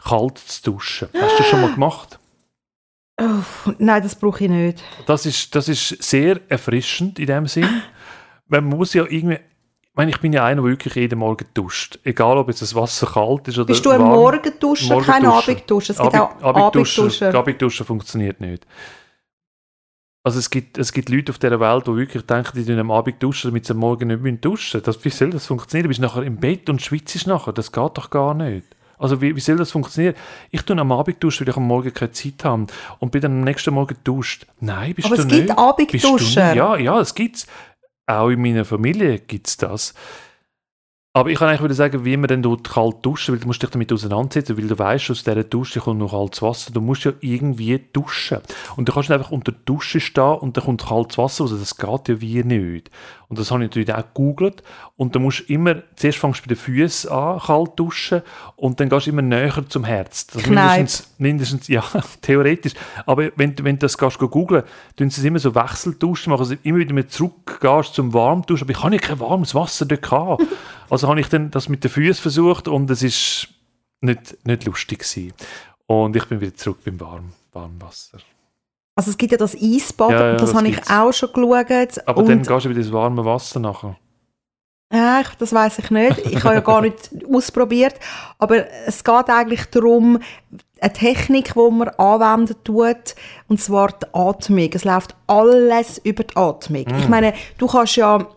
kalt 0.01 0.37
zu 0.37 0.71
duschen. 0.71 1.09
Hast 1.13 1.33
du 1.33 1.37
das 1.39 1.47
schon 1.47 1.61
mal 1.61 1.73
gemacht? 1.73 2.17
Oh, 3.21 3.71
nein, 3.77 4.01
das 4.01 4.15
brauche 4.15 4.43
ich 4.43 4.49
nicht. 4.49 4.83
Das 5.05 5.25
ist, 5.25 5.53
das 5.55 5.67
ist 5.69 6.01
sehr 6.01 6.39
erfrischend 6.49 7.19
in 7.19 7.27
dem 7.27 7.47
Sinn. 7.47 7.67
Man 8.47 8.65
muss 8.65 8.93
ja 8.93 9.05
irgendwie. 9.07 9.35
Ich 9.35 9.95
meine, 9.97 10.11
ich 10.11 10.19
bin 10.21 10.31
ja 10.31 10.45
einer, 10.45 10.61
der 10.61 10.71
wirklich 10.71 10.95
jeden 10.95 11.19
Morgen 11.19 11.45
duscht. 11.53 11.99
Egal, 12.05 12.37
ob 12.37 12.47
jetzt 12.47 12.61
das 12.61 12.73
Wasser 12.73 13.07
kalt 13.07 13.47
ist 13.49 13.57
oder 13.57 13.65
Bist 13.67 13.85
du 13.85 13.89
ein 13.89 13.99
warm. 13.99 14.11
Morgenduscher, 14.13 15.01
kein. 15.01 15.25
Abendduscher? 15.25 15.91
Es 15.91 15.99
gibt 15.99 16.15
Abend- 16.15 16.41
auch 16.43 16.55
Abendduschen, 16.55 17.03
Abendduscher. 17.03 17.35
Abendduschen 17.37 17.85
funktioniert 17.85 18.39
nicht. 18.39 18.65
Also 20.23 20.39
es 20.39 20.49
gibt, 20.49 20.77
es 20.77 20.93
gibt 20.93 21.09
Leute 21.09 21.31
auf 21.31 21.39
dieser 21.39 21.59
Welt, 21.59 21.87
die 21.87 21.95
wirklich 21.95 22.23
denken, 22.25 22.51
die 22.55 22.63
tun 22.65 22.79
am 22.79 22.91
Abend 22.91 23.21
duschen, 23.21 23.49
damit 23.51 23.65
sie 23.65 23.73
am 23.73 23.79
Morgen 23.79 24.07
nicht 24.07 24.45
duschen 24.45 24.77
müssen. 24.77 24.85
Das, 24.85 25.03
wie 25.03 25.09
soll 25.09 25.31
das 25.31 25.47
funktionieren? 25.47 25.83
Du 25.83 25.87
bist 25.89 25.99
nachher 25.99 26.23
im 26.23 26.37
Bett 26.37 26.69
und 26.69 26.81
schwitzt 26.81 27.27
nachher. 27.27 27.53
Das 27.53 27.71
geht 27.71 27.97
doch 27.97 28.09
gar 28.09 28.33
nicht. 28.33 28.67
Also 29.01 29.21
wie, 29.21 29.35
wie 29.35 29.39
soll 29.39 29.57
das 29.57 29.71
funktionieren? 29.71 30.15
Ich 30.51 30.61
tue 30.61 30.77
am 30.77 30.91
Abend 30.91 31.21
duschen, 31.23 31.45
weil 31.45 31.51
ich 31.51 31.57
am 31.57 31.67
Morgen 31.67 31.93
keine 31.93 32.11
Zeit 32.11 32.43
habe. 32.43 32.67
Und 32.99 33.11
bin 33.11 33.21
dann 33.21 33.31
am 33.31 33.41
nächsten 33.41 33.73
Morgen 33.73 33.97
duscht. 34.03 34.45
Nein, 34.59 34.93
bist 34.93 35.07
Aber 35.07 35.15
du 35.15 35.21
es 35.23 35.27
nicht. 35.27 35.47
gibt 35.47 35.57
Abendduscher. 35.57 36.13
Bist 36.13 36.35
du 36.35 36.39
nicht? 36.39 36.55
Ja, 36.55 36.77
ja, 36.77 36.99
es 36.99 37.15
gibt's. 37.15 37.47
Auch 38.05 38.29
in 38.29 38.41
meiner 38.41 38.65
Familie 38.65 39.19
gibt 39.19 39.47
es 39.47 39.57
das. 39.57 39.93
Aber 41.13 41.29
ich 41.29 41.37
kann 41.39 41.49
eigentlich 41.49 41.63
wieder 41.63 41.73
sagen, 41.73 42.05
wie 42.05 42.15
man 42.15 42.29
dann 42.29 42.41
dort 42.41 42.69
kalt 42.69 42.97
duschen, 43.01 43.33
weil 43.33 43.39
du 43.41 43.47
musst 43.47 43.61
dich 43.61 43.69
damit 43.69 43.91
auseinandersetzen, 43.91 44.57
weil 44.57 44.67
du 44.67 44.79
weißt, 44.79 45.11
aus 45.11 45.23
dieser 45.25 45.43
Dusche 45.43 45.81
kommt 45.81 45.99
noch 45.99 46.11
kaltes 46.11 46.41
Wasser. 46.41 46.71
Du 46.71 46.79
musst 46.79 47.03
ja 47.03 47.11
irgendwie 47.19 47.83
duschen. 47.91 48.37
Und 48.77 48.87
du 48.87 48.93
kannst 48.93 49.09
nicht 49.09 49.17
einfach 49.17 49.31
unter 49.31 49.51
der 49.51 49.59
Dusche 49.65 49.99
stehen 49.99 50.35
und 50.35 50.55
dann 50.55 50.63
kommt 50.63 50.85
kaltes 50.85 51.17
Wasser 51.17 51.43
raus. 51.43 51.53
Das 51.59 51.75
geht 51.75 52.07
ja 52.07 52.21
wie 52.21 52.43
nicht. 52.43 52.89
Und 53.31 53.39
das 53.39 53.49
habe 53.49 53.63
ich 53.63 53.69
natürlich 53.69 53.93
auch 53.93 54.03
gegoogelt. 54.13 54.61
Und 54.97 55.15
da 55.15 55.19
musst 55.19 55.39
du 55.47 55.53
immer, 55.53 55.81
zuerst 55.95 56.17
fängst 56.19 56.39
du 56.39 56.43
bei 56.43 56.47
den 56.53 56.57
Füßen 56.57 57.09
an, 57.09 57.39
kalt 57.39 57.71
duschen, 57.77 58.21
und 58.57 58.77
dann 58.79 58.89
gehst 58.89 59.07
du 59.07 59.11
immer 59.11 59.21
näher 59.21 59.63
zum 59.69 59.85
Herz. 59.85 60.27
Das 60.27 60.43
mindestens, 60.77 61.13
mindestens, 61.17 61.67
ja, 61.69 61.81
theoretisch. 62.21 62.73
Aber 63.05 63.31
wenn, 63.37 63.55
du- 63.55 63.63
wenn 63.63 63.77
du 63.77 63.79
das 63.85 63.97
gehst, 63.97 64.19
go 64.19 64.27
googlen, 64.27 64.63
tun 64.97 65.09
sie 65.09 65.21
es 65.21 65.25
immer 65.25 65.39
so 65.39 65.55
Wechselduschen, 65.55 66.31
machen 66.31 66.43
sie 66.45 66.57
immer 66.63 66.79
wieder 66.79 66.93
mit 66.93 67.09
zurückgehst 67.11 67.93
zum 67.93 68.13
Warmduschen. 68.13 68.65
Aber 68.65 68.71
ich 68.77 68.83
habe 68.83 68.95
ja 68.95 69.01
kein 69.01 69.19
warmes 69.21 69.55
Wasser 69.55 69.85
dort 69.85 70.01
gehabt. 70.01 70.43
Also 70.89 71.07
habe 71.07 71.21
ich 71.21 71.29
dann 71.29 71.49
das 71.51 71.69
mit 71.69 71.85
den 71.85 71.89
Füßen 71.89 72.21
versucht 72.21 72.67
und 72.67 72.91
es 72.91 73.01
ist 73.01 73.47
nicht, 74.01 74.45
nicht 74.45 74.65
lustig 74.65 74.99
gewesen. 74.99 75.31
Und 75.85 76.17
ich 76.17 76.25
bin 76.25 76.41
wieder 76.41 76.53
zurück 76.53 76.79
beim 76.83 76.99
warm, 76.99 77.31
warmen 77.53 77.81
Wasser. 77.81 78.17
Also 78.95 79.11
es 79.11 79.17
gibt 79.17 79.31
ja 79.31 79.37
das 79.37 79.55
Eisbad, 79.55 80.11
Ja, 80.11 80.19
ja, 80.19 80.31
das, 80.33 80.41
das 80.41 80.53
habe 80.53 80.67
ich 80.67 80.89
auch 80.89 81.13
schon 81.13 81.31
geschaut. 81.31 82.07
Aber 82.07 82.23
dann 82.23 82.43
gehst 82.43 82.65
du 82.65 82.69
wieder 82.69 82.79
ins 82.79 82.91
warme 82.91 83.23
Wasser 83.23 83.59
nachher. 83.59 83.95
Ja, 84.93 85.21
das 85.39 85.53
weiß 85.53 85.79
ich 85.79 85.89
nicht. 85.89 86.17
Ich 86.25 86.43
habe 86.43 86.55
ja 86.55 86.59
gar 86.61 86.81
nicht 86.81 87.11
ausprobiert. 87.33 87.95
Aber 88.39 88.65
es 88.85 89.03
geht 89.03 89.29
eigentlich 89.29 89.65
darum, 89.67 90.19
eine 90.81 90.93
Technik, 90.93 91.53
die 91.53 91.71
man 91.71 91.87
anwenden 91.89 92.55
tut, 92.63 93.15
und 93.47 93.61
zwar 93.61 93.89
die 93.93 94.07
Atmung. 94.13 94.69
Es 94.73 94.83
läuft 94.83 95.15
alles 95.27 95.99
über 95.99 96.23
die 96.23 96.35
Atmung. 96.35 96.85
Ich 96.99 97.07
meine, 97.07 97.33
du 97.57 97.67
kannst 97.67 97.95
ja 97.95 98.27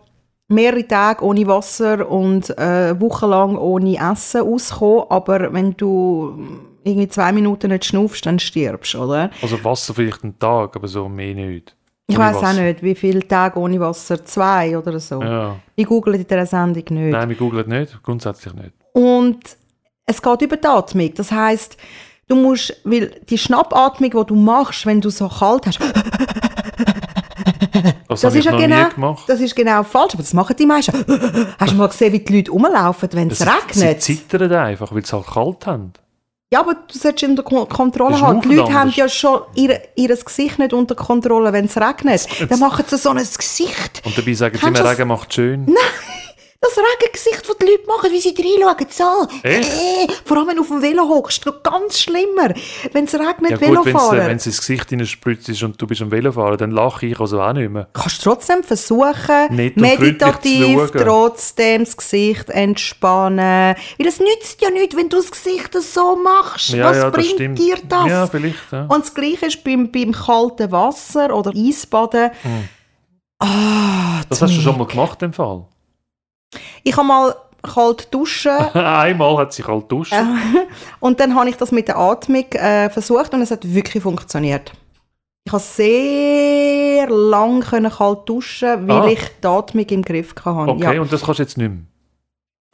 mehrere 0.49 0.87
Tage 0.87 1.25
ohne 1.25 1.47
Wasser 1.47 2.09
und 2.09 2.57
äh, 2.59 2.99
wochenlang 3.01 3.57
ohne 3.57 3.97
Essen 3.97 4.43
auskommen, 4.43 5.05
aber 5.09 5.53
wenn 5.53 5.77
du 5.77 6.39
irgendwie 6.85 7.09
zwei 7.09 7.33
Minuten 7.33 7.71
nicht 7.71 7.87
schnaufst, 7.87 8.27
dann 8.27 8.39
stirbst, 8.39 8.95
oder? 8.95 9.31
Also 9.41 9.63
Wasser 9.65 9.95
vielleicht 9.95 10.23
einen 10.23 10.39
Tag, 10.39 10.77
aber 10.77 10.87
so 10.87 11.09
mehr 11.09 11.35
nicht. 11.35 11.75
Ich 12.07 12.19
weiß 12.19 12.37
auch 12.37 12.53
nicht, 12.53 12.83
wie 12.83 12.95
viele 12.95 13.27
Tage 13.27 13.59
ohne 13.59 13.81
Wasser, 13.81 14.23
zwei 14.23 14.77
oder 14.77 15.01
so. 15.01 15.23
Ja. 15.23 15.57
Ich 15.75 15.87
google 15.87 16.17
in 16.17 16.27
dieser 16.27 16.45
Sendung 16.45 16.85
nicht. 16.91 17.13
Nein, 17.13 17.29
wir 17.31 17.37
googeln 17.37 17.67
nicht, 17.69 18.03
grundsätzlich 18.03 18.53
nicht. 18.53 18.73
Und 18.93 19.41
es 20.05 20.21
geht 20.21 20.43
über 20.43 20.59
die 20.59 20.67
Atmung. 20.67 21.15
Das 21.15 21.33
heißt, 21.33 21.79
du 22.29 22.37
musst, 22.37 22.79
weil 22.85 23.21
die 23.29 23.39
Schnappatmung, 23.39 24.11
die 24.11 24.27
du 24.27 24.35
machst, 24.35 24.85
wenn 24.85 25.01
du 25.01 25.09
so 25.09 25.29
kalt 25.29 25.67
hast, 25.67 25.81
Das, 28.09 28.21
das 28.21 28.35
ist 28.35 28.45
ja 28.45 28.57
genau, 28.57 28.89
gemacht. 28.89 29.25
das 29.27 29.41
ist 29.41 29.57
genau 29.57 29.83
falsch, 29.83 30.15
aber 30.15 30.23
das 30.23 30.33
machen 30.33 30.55
die 30.57 30.67
meisten. 30.67 30.93
Hast 31.59 31.73
du 31.73 31.77
mal 31.77 31.89
gesehen, 31.89 32.13
wie 32.13 32.21
die 32.21 32.37
Leute 32.37 32.51
rumlaufen, 32.53 33.09
wenn 33.13 33.31
es 33.31 33.41
regnet? 33.41 34.03
Sie 34.03 34.27
zittern 34.29 34.53
einfach, 34.53 34.95
weil 34.95 35.05
sie 35.05 35.13
halt 35.13 35.27
kalt 35.27 35.67
haben. 35.67 35.93
Ja, 36.53 36.61
aber 36.61 36.75
du 36.75 36.97
solltest 36.97 37.29
unter 37.29 37.43
Ko- 37.43 37.67
Kontrolle 37.67 38.21
haben. 38.21 38.41
Die 38.43 38.49
Leute 38.55 38.73
haben 38.73 38.83
anders. 38.83 38.97
ja 38.97 39.09
schon 39.09 39.41
ihr, 39.57 39.81
ihr 39.97 40.17
Gesicht 40.17 40.59
nicht 40.61 40.73
unter 40.73 40.95
Kontrolle, 40.95 41.53
wenn 41.53 41.65
es 41.65 41.77
regnet. 41.77 42.29
Dann 42.49 42.61
machen 42.61 42.85
sie 42.87 42.97
so 42.97 43.11
ein 43.11 43.17
Gesicht. 43.17 44.03
Und 44.05 44.17
dabei 44.17 44.35
sagen 44.35 44.57
sie 44.57 44.67
immer? 44.67 44.89
Regen 44.91 45.09
macht 45.09 45.35
schön. 45.35 45.75
Das 46.67 46.79
Regengesicht, 46.79 47.49
das 47.49 47.57
die 47.59 47.67
Leute 47.67 47.87
machen, 47.87 48.11
wie 48.11 48.21
sie 48.21 48.35
reinschauen, 48.37 48.87
so. 48.89 49.29
Äh, 49.43 49.63
vor 50.25 50.39
allem, 50.39 50.49
wenn 50.49 50.57
du 50.57 50.63
auf 50.63 50.69
dem 50.69 50.81
Velo 50.83 51.03
hockst, 51.09 51.45
noch 51.45 51.63
ganz 51.63 52.01
schlimmer. 52.01 52.55
Wenn 52.93 53.05
es 53.05 53.15
regnet, 53.15 53.51
Ja 53.51 53.61
Velo 53.61 53.77
gut, 53.83 53.87
wenn 53.87 53.93
fahren. 53.99 54.37
es 54.37 54.47
ins 54.47 54.61
Gesicht 54.61 54.91
ist 54.93 55.63
und 55.63 55.81
du 55.81 55.87
bist 55.87 56.01
am 56.01 56.11
Velofahren, 56.11 56.57
dann 56.57 56.71
lache 56.71 57.07
ich 57.07 57.21
also 57.21 57.41
auch 57.43 57.53
nicht 57.53 57.71
mehr. 57.71 57.89
kannst 57.93 58.25
du 58.25 58.31
trotzdem 58.31 58.63
versuchen, 58.63 59.15
zu 59.49 59.81
meditativ 59.81 60.91
trotzdem 60.93 61.85
das 61.85 61.97
Gesicht 61.97 62.49
entspannen. 62.51 63.77
Weil 63.99 64.07
es 64.07 64.19
nützt 64.21 64.61
ja 64.63 64.71
nichts, 64.71 64.97
wenn 64.97 65.09
du 65.09 65.17
das 65.19 65.31
Gesicht 65.31 65.75
so 65.75 66.17
machst. 66.17 66.71
Ja, 66.71 66.87
Was 66.87 66.97
ja, 66.97 67.03
das 67.11 67.13
bringt 67.13 67.29
stimmt. 67.35 67.59
dir 67.59 67.77
das? 67.89 68.07
Ja, 68.09 68.27
vielleicht. 68.27 68.73
Ja. 68.73 68.87
Und 68.89 69.05
das 69.05 69.15
Gleiche 69.15 69.47
ist 69.47 69.63
beim, 69.65 69.91
beim 69.93 70.13
kalten 70.13 70.73
Wasser 70.73 71.35
oder 71.35 71.53
Eisbaden. 71.55 72.31
Ah, 73.39 74.23
Das 74.29 74.41
hast 74.41 74.57
du 74.57 74.61
schon 74.61 74.79
mal 74.79 74.87
gemacht, 74.87 75.21
im 75.23 75.33
Fall. 75.33 75.65
Ich 76.83 76.97
habe 76.97 77.07
mal 77.07 77.35
kalt 77.63 78.13
duschen 78.13 78.53
Einmal 78.75 79.39
hat 79.39 79.53
sich 79.55 79.67
halt 79.67 79.91
duscht. 79.91 80.13
und 81.01 81.19
dann 81.21 81.35
habe 81.35 81.49
ich 81.49 81.57
das 81.57 81.73
mit 81.73 81.89
der 81.89 81.97
Atmung 81.99 82.45
äh, 82.53 82.91
versucht 82.91 83.33
und 83.33 83.41
es 83.43 83.51
hat 83.51 83.65
wirklich 83.73 84.03
funktioniert. 84.03 84.73
Ich 85.47 85.51
konnte 85.51 85.67
sehr 85.67 87.09
lang 87.11 87.61
können 87.61 87.91
kalt 87.93 88.21
duschen, 88.29 88.89
weil 88.89 89.03
Ah. 89.03 89.07
ich 89.09 89.21
die 89.43 89.47
Atmung 89.47 89.85
im 89.87 90.03
Griff 90.03 90.35
hatte. 90.45 90.71
Okay, 90.73 90.95
Ja. 90.97 91.01
und 91.03 91.13
das 91.13 91.23
kannst 91.23 91.39
du 91.39 91.43
jetzt 91.43 91.59
nicht 91.59 91.69
mehr. 91.71 91.81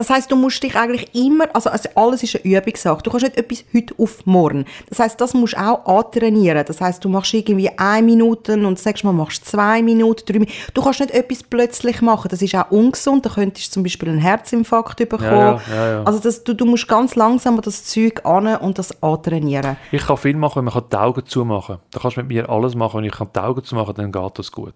Das 0.01 0.09
heißt, 0.09 0.31
du 0.31 0.35
musst 0.35 0.63
dich 0.63 0.75
eigentlich 0.75 1.13
immer, 1.13 1.45
also, 1.53 1.69
also 1.69 1.87
alles 1.93 2.23
ist 2.23 2.35
eine 2.43 2.57
Übungssache. 2.57 3.03
Du 3.03 3.11
kannst 3.11 3.23
nicht 3.23 3.37
etwas 3.37 3.63
heute 3.71 3.93
auf 3.99 4.25
morgen. 4.25 4.65
Das 4.89 4.97
heißt, 4.97 5.21
das 5.21 5.35
musst 5.35 5.53
du 5.53 5.59
auch 5.59 5.85
antrainieren. 5.85 6.65
Das 6.65 6.81
heißt, 6.81 7.05
du 7.05 7.07
machst 7.07 7.31
irgendwie 7.35 7.69
eine 7.77 8.01
Minute 8.01 8.53
und 8.53 8.83
nächste 8.83 9.05
Mal 9.05 9.13
machst 9.13 9.45
zwei 9.45 9.83
Minuten, 9.83 10.25
drei 10.25 10.39
Minuten. 10.39 10.53
Du 10.73 10.81
kannst 10.81 11.01
nicht 11.01 11.11
etwas 11.13 11.43
plötzlich 11.43 12.01
machen. 12.01 12.29
Das 12.29 12.41
ist 12.41 12.55
auch 12.55 12.71
ungesund. 12.71 13.27
Da 13.27 13.29
könntest 13.29 13.67
du 13.67 13.73
zum 13.73 13.83
Beispiel 13.83 14.09
einen 14.09 14.17
Herzinfarkt 14.17 14.97
bekommen. 15.07 15.29
Ja, 15.29 15.61
ja, 15.71 15.91
ja. 15.91 16.03
Also 16.03 16.17
das, 16.17 16.43
du, 16.43 16.55
du 16.55 16.65
musst 16.65 16.87
ganz 16.87 17.15
langsam 17.15 17.57
an 17.57 17.61
das 17.61 17.83
Zeug 17.85 18.25
an 18.25 18.55
und 18.55 18.79
das 18.79 19.03
antrainieren. 19.03 19.77
Ich 19.91 20.03
kann 20.07 20.17
viel 20.17 20.35
machen, 20.35 20.55
wenn 20.55 20.65
man 20.65 20.73
kann 20.73 20.85
die 20.91 20.97
Augen 20.97 21.25
zumachen 21.27 21.75
kann. 21.75 21.85
Da 21.91 21.99
kannst 21.99 22.17
du 22.17 22.21
mit 22.21 22.29
mir 22.29 22.49
alles 22.49 22.73
machen. 22.73 22.97
Wenn 22.97 23.05
ich 23.05 23.13
kann 23.13 23.29
die 23.35 23.39
Augen 23.39 23.63
zumachen 23.63 23.93
dann 23.93 24.11
geht 24.11 24.39
das 24.39 24.51
gut. 24.51 24.73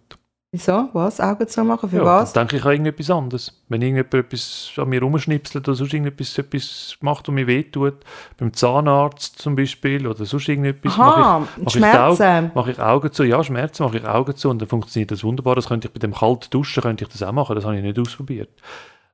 Wieso? 0.56 0.88
Was? 0.94 1.20
Augen 1.20 1.46
zu 1.50 1.66
machen? 1.66 1.90
Für 1.90 1.98
ja, 1.98 2.06
was? 2.06 2.32
Dann 2.32 2.48
denke 2.48 2.56
ich 2.56 2.66
an 2.66 2.72
irgendetwas 2.72 3.10
anderes. 3.10 3.62
Wenn 3.68 3.82
irgendjemand 3.82 4.14
etwas 4.14 4.72
an 4.78 4.88
mir 4.88 5.02
rumschnipselt 5.02 5.68
oder 5.68 5.76
sonst 5.76 5.94
irgendetwas 5.94 6.38
etwas 6.38 6.96
macht 7.02 7.28
und 7.28 7.36
mir 7.36 7.46
wehtut, 7.46 7.96
beim 8.38 8.54
Zahnarzt 8.54 9.38
zum 9.38 9.58
Beispiel 9.58 10.08
oder 10.08 10.24
sonst 10.24 10.48
irgendetwas, 10.48 10.94
Aha, 10.94 11.40
mache 11.40 11.50
ich, 11.58 11.64
mache 11.64 11.68
ich, 11.68 11.74
Schmerzen. 11.74 12.24
Augen, 12.24 12.52
mache 12.56 12.72
ich 12.72 12.80
Augen 12.80 13.12
zu. 13.12 13.24
Ja, 13.26 13.44
Schmerzen 13.44 13.84
mache 13.84 13.98
ich 13.98 14.08
Augen 14.08 14.34
zu 14.34 14.50
und 14.50 14.62
dann 14.62 14.70
funktioniert 14.70 15.12
das 15.12 15.26
wunderbar. 15.26 15.56
Das 15.56 15.68
könnte 15.68 15.90
ich 15.90 15.94
bei 15.94 16.00
dem 16.00 16.14
kalten 16.14 16.50
Duschen 16.52 16.82
könnte 16.82 17.04
ich 17.04 17.10
das 17.10 17.22
auch 17.22 17.34
machen. 17.34 17.54
Das 17.54 17.66
habe 17.66 17.76
ich 17.76 17.84
nicht 17.84 18.00
ausprobiert. 18.00 18.50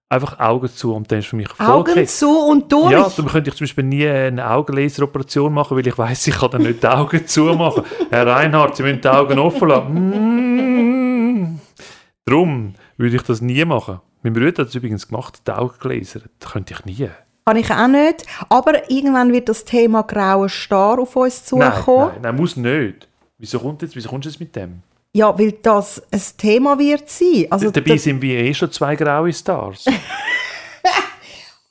Einfach 0.10 0.39
Augen 0.39 0.67
zu 0.67 0.93
und 0.93 1.12
dann 1.12 1.19
ist 1.19 1.27
für 1.27 1.38
mich 1.38 1.50
voll 1.50 1.65
Augen 1.65 1.91
okay. 1.91 2.05
zu 2.05 2.29
und 2.29 2.71
durch. 2.71 2.91
Ja, 2.91 3.10
dann 3.10 3.25
könnte 3.25 3.50
ich 3.50 3.55
zum 3.55 3.65
Beispiel 3.65 3.86
nie 3.86 4.07
eine 4.07 4.48
Augenlaseroperation 4.48 5.51
machen, 5.51 5.75
weil 5.75 5.88
ich 5.88 5.98
weiß, 5.98 6.27
ich 6.27 6.36
kann 6.38 6.51
dann 6.51 6.62
nicht 6.63 6.83
die 6.83 6.88
Augen 6.88 7.25
zumachen. 7.25 7.83
Herr 8.12 8.27
Reinhardt, 8.27 8.75
Sie 8.75 8.83
müssen 8.83 9.01
die 9.01 9.07
Augen 9.07 9.39
offen 9.39 9.69
lassen. 9.69 10.40
Darum 12.25 12.73
würde 12.97 13.15
ich 13.15 13.23
das 13.23 13.41
nie 13.41 13.63
machen. 13.65 13.99
Mein 14.23 14.33
Bruder 14.33 14.61
hat 14.63 14.69
es 14.69 14.75
übrigens 14.75 15.07
gemacht, 15.07 15.41
die 15.47 15.51
Augen 15.51 15.73
gelasert. 15.79 16.25
Das 16.39 16.51
könnte 16.51 16.73
ich 16.73 16.85
nie. 16.85 17.09
Kann 17.45 17.57
ich 17.57 17.71
auch 17.71 17.87
nicht. 17.87 18.25
Aber 18.49 18.89
irgendwann 18.91 19.33
wird 19.33 19.49
das 19.49 19.65
Thema 19.65 20.03
grauer 20.03 20.47
Star 20.49 20.99
auf 20.99 21.15
uns 21.15 21.51
Nein, 21.51 21.73
zukommen. 21.73 22.11
nein, 22.13 22.21
nein, 22.21 22.35
muss 22.35 22.55
nicht. 22.55 23.07
Wieso, 23.39 23.59
kommt 23.59 23.81
jetzt, 23.81 23.95
wieso 23.95 24.09
kommst 24.09 24.25
du 24.25 24.29
jetzt 24.29 24.39
mit 24.39 24.55
dem? 24.55 24.83
Ja, 25.13 25.37
weil 25.37 25.53
das 25.53 26.01
ein 26.11 26.21
Thema 26.37 26.77
wird 26.77 27.09
sein. 27.09 27.47
Also 27.49 27.71
Dabei 27.71 27.97
sind 27.97 28.21
wir 28.21 28.35
eh 28.39 28.53
schon 28.53 28.71
zwei 28.71 28.95
graue 28.95 29.33
Stars. 29.33 29.85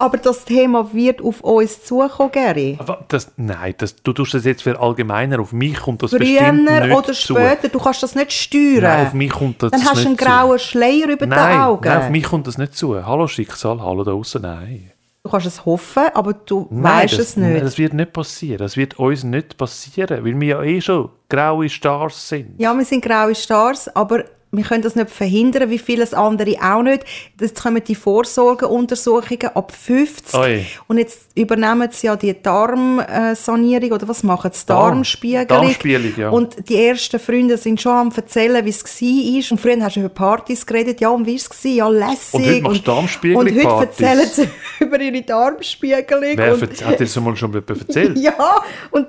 aber 0.00 0.16
das 0.18 0.44
Thema 0.44 0.92
wird 0.94 1.20
auf 1.22 1.40
uns 1.42 1.84
zukommen, 1.84 2.32
Gary. 2.32 2.76
Aber 2.80 3.04
das, 3.08 3.32
nein, 3.36 3.74
das, 3.78 3.94
du 3.96 4.12
tust 4.12 4.34
das 4.34 4.44
jetzt 4.44 4.62
verallgemeinern. 4.62 5.40
Auf 5.40 5.52
mich 5.52 5.78
kommt 5.78 6.02
das 6.02 6.10
Früher 6.10 6.18
bestimmt 6.20 6.64
nicht 6.64 6.90
oder 6.92 7.12
zu. 7.12 7.34
später, 7.34 7.68
du 7.68 7.78
kannst 7.78 8.02
das 8.02 8.14
nicht 8.14 8.32
steuern. 8.32 8.82
Nein, 8.82 9.06
auf 9.06 9.12
mich 9.12 9.30
kommt 9.30 9.62
das 9.62 9.70
Dann 9.70 9.84
hast 9.84 10.02
du 10.02 10.08
einen 10.08 10.18
zu. 10.18 10.24
grauen 10.24 10.58
Schleier 10.58 11.08
über 11.08 11.26
Nein, 11.26 11.50
den 11.52 11.60
Augen. 11.60 11.88
nein, 11.88 11.98
auf 11.98 12.10
mich 12.10 12.24
kommt 12.24 12.46
das 12.46 12.58
nicht 12.58 12.74
zu. 12.74 13.04
Hallo 13.06 13.28
Schicksal, 13.28 13.80
hallo 13.80 14.02
da 14.02 14.12
außen, 14.12 14.42
nein. 14.42 14.90
Du 15.22 15.28
kannst 15.30 15.46
es 15.46 15.66
hoffen, 15.66 16.04
aber 16.14 16.32
du 16.32 16.66
Nein, 16.70 17.02
weißt 17.02 17.12
das, 17.12 17.20
es 17.20 17.36
nicht. 17.36 17.52
Nein, 17.52 17.62
das 17.62 17.76
wird 17.76 17.92
nicht 17.92 18.12
passieren. 18.14 18.56
Das 18.58 18.78
wird 18.78 18.98
uns 18.98 19.22
nicht 19.22 19.58
passieren, 19.58 20.24
weil 20.24 20.40
wir 20.40 20.48
ja 20.48 20.62
eh 20.62 20.80
schon 20.80 21.10
graue 21.28 21.68
Stars 21.68 22.26
sind. 22.26 22.58
Ja, 22.58 22.72
wir 22.72 22.84
sind 22.86 23.04
graue 23.04 23.34
Stars, 23.34 23.94
aber 23.94 24.24
wir 24.52 24.64
können 24.64 24.82
das 24.82 24.96
nicht 24.96 25.10
verhindern, 25.10 25.70
wie 25.70 25.78
vieles 25.78 26.12
andere 26.12 26.56
auch 26.60 26.82
nicht. 26.82 27.04
Jetzt 27.40 27.62
kommen 27.62 27.82
die 27.86 27.94
Vorsorgeuntersuchungen 27.94 29.48
ab 29.54 29.72
50 29.72 30.34
Oi. 30.34 30.66
und 30.88 30.98
jetzt 30.98 31.20
übernehmen 31.36 31.88
sie 31.92 32.08
ja 32.08 32.16
die 32.16 32.34
Darmsanierung 32.42 33.92
oder 33.92 34.08
was 34.08 34.22
machen 34.22 34.50
sie? 34.52 34.66
Darm- 34.66 34.90
Darmspiegelung. 34.94 35.46
Darmspiegelung, 35.46 36.12
ja. 36.16 36.30
Und 36.30 36.68
die 36.68 36.76
ersten 36.84 37.20
Freunde 37.20 37.56
sind 37.56 37.80
schon 37.80 37.92
am 37.92 38.10
erzählen, 38.14 38.64
wie 38.64 38.70
es 38.70 38.84
war. 38.84 39.52
Und 39.52 39.60
früher 39.60 39.80
hast 39.84 39.96
du 39.96 40.00
über 40.00 40.08
Partys 40.08 40.66
geredet, 40.66 41.00
ja, 41.00 41.10
und 41.10 41.26
wie 41.26 41.36
war 41.38 41.50
es? 41.50 41.64
Ja, 41.64 41.88
lässig. 41.88 42.34
Und 42.34 42.44
heute 42.44 42.62
machst 42.62 42.86
du 42.86 42.90
Darmspiegelung- 42.90 43.36
Und 43.38 43.48
heute 43.50 43.60
Partys. 43.62 44.00
erzählen 44.00 44.28
sie 44.32 44.48
über 44.84 45.00
ihre 45.00 45.22
Darmspiegelung. 45.22 46.36
Wer 46.36 46.60
hat 46.60 46.60
dir 47.00 47.04
das 47.04 47.16
mal 47.20 47.36
schon 47.36 47.54
erzählt? 47.54 48.18
ja, 48.18 48.62
und 48.90 49.06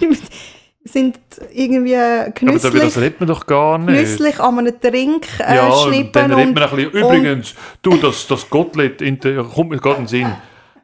sind 0.86 1.18
irgendwie 1.52 1.96
Aber 1.96 2.30
genüsslich 2.30 2.62
darüber 2.62 2.84
das 2.84 2.98
redet 2.98 3.20
man 3.20 3.28
doch 3.28 3.46
gar 3.46 3.78
nicht. 3.78 3.88
genüsslich 3.88 4.40
an 4.40 4.58
einem 4.58 4.80
Trink 4.80 5.26
äh, 5.40 5.56
ja, 5.56 5.72
schnippen. 5.72 6.12
dann 6.12 6.32
redet 6.32 6.54
man 6.54 6.62
ein 6.62 6.76
bisschen. 6.76 6.90
Übrigens, 6.90 7.54
du, 7.82 7.96
das, 7.96 8.26
das 8.26 8.48
in 9.02 9.20
der, 9.20 9.44
kommt 9.44 9.70
mir 9.70 9.78
gerade 9.78 9.96
in 9.96 10.02
den 10.02 10.08
Sinn. 10.08 10.32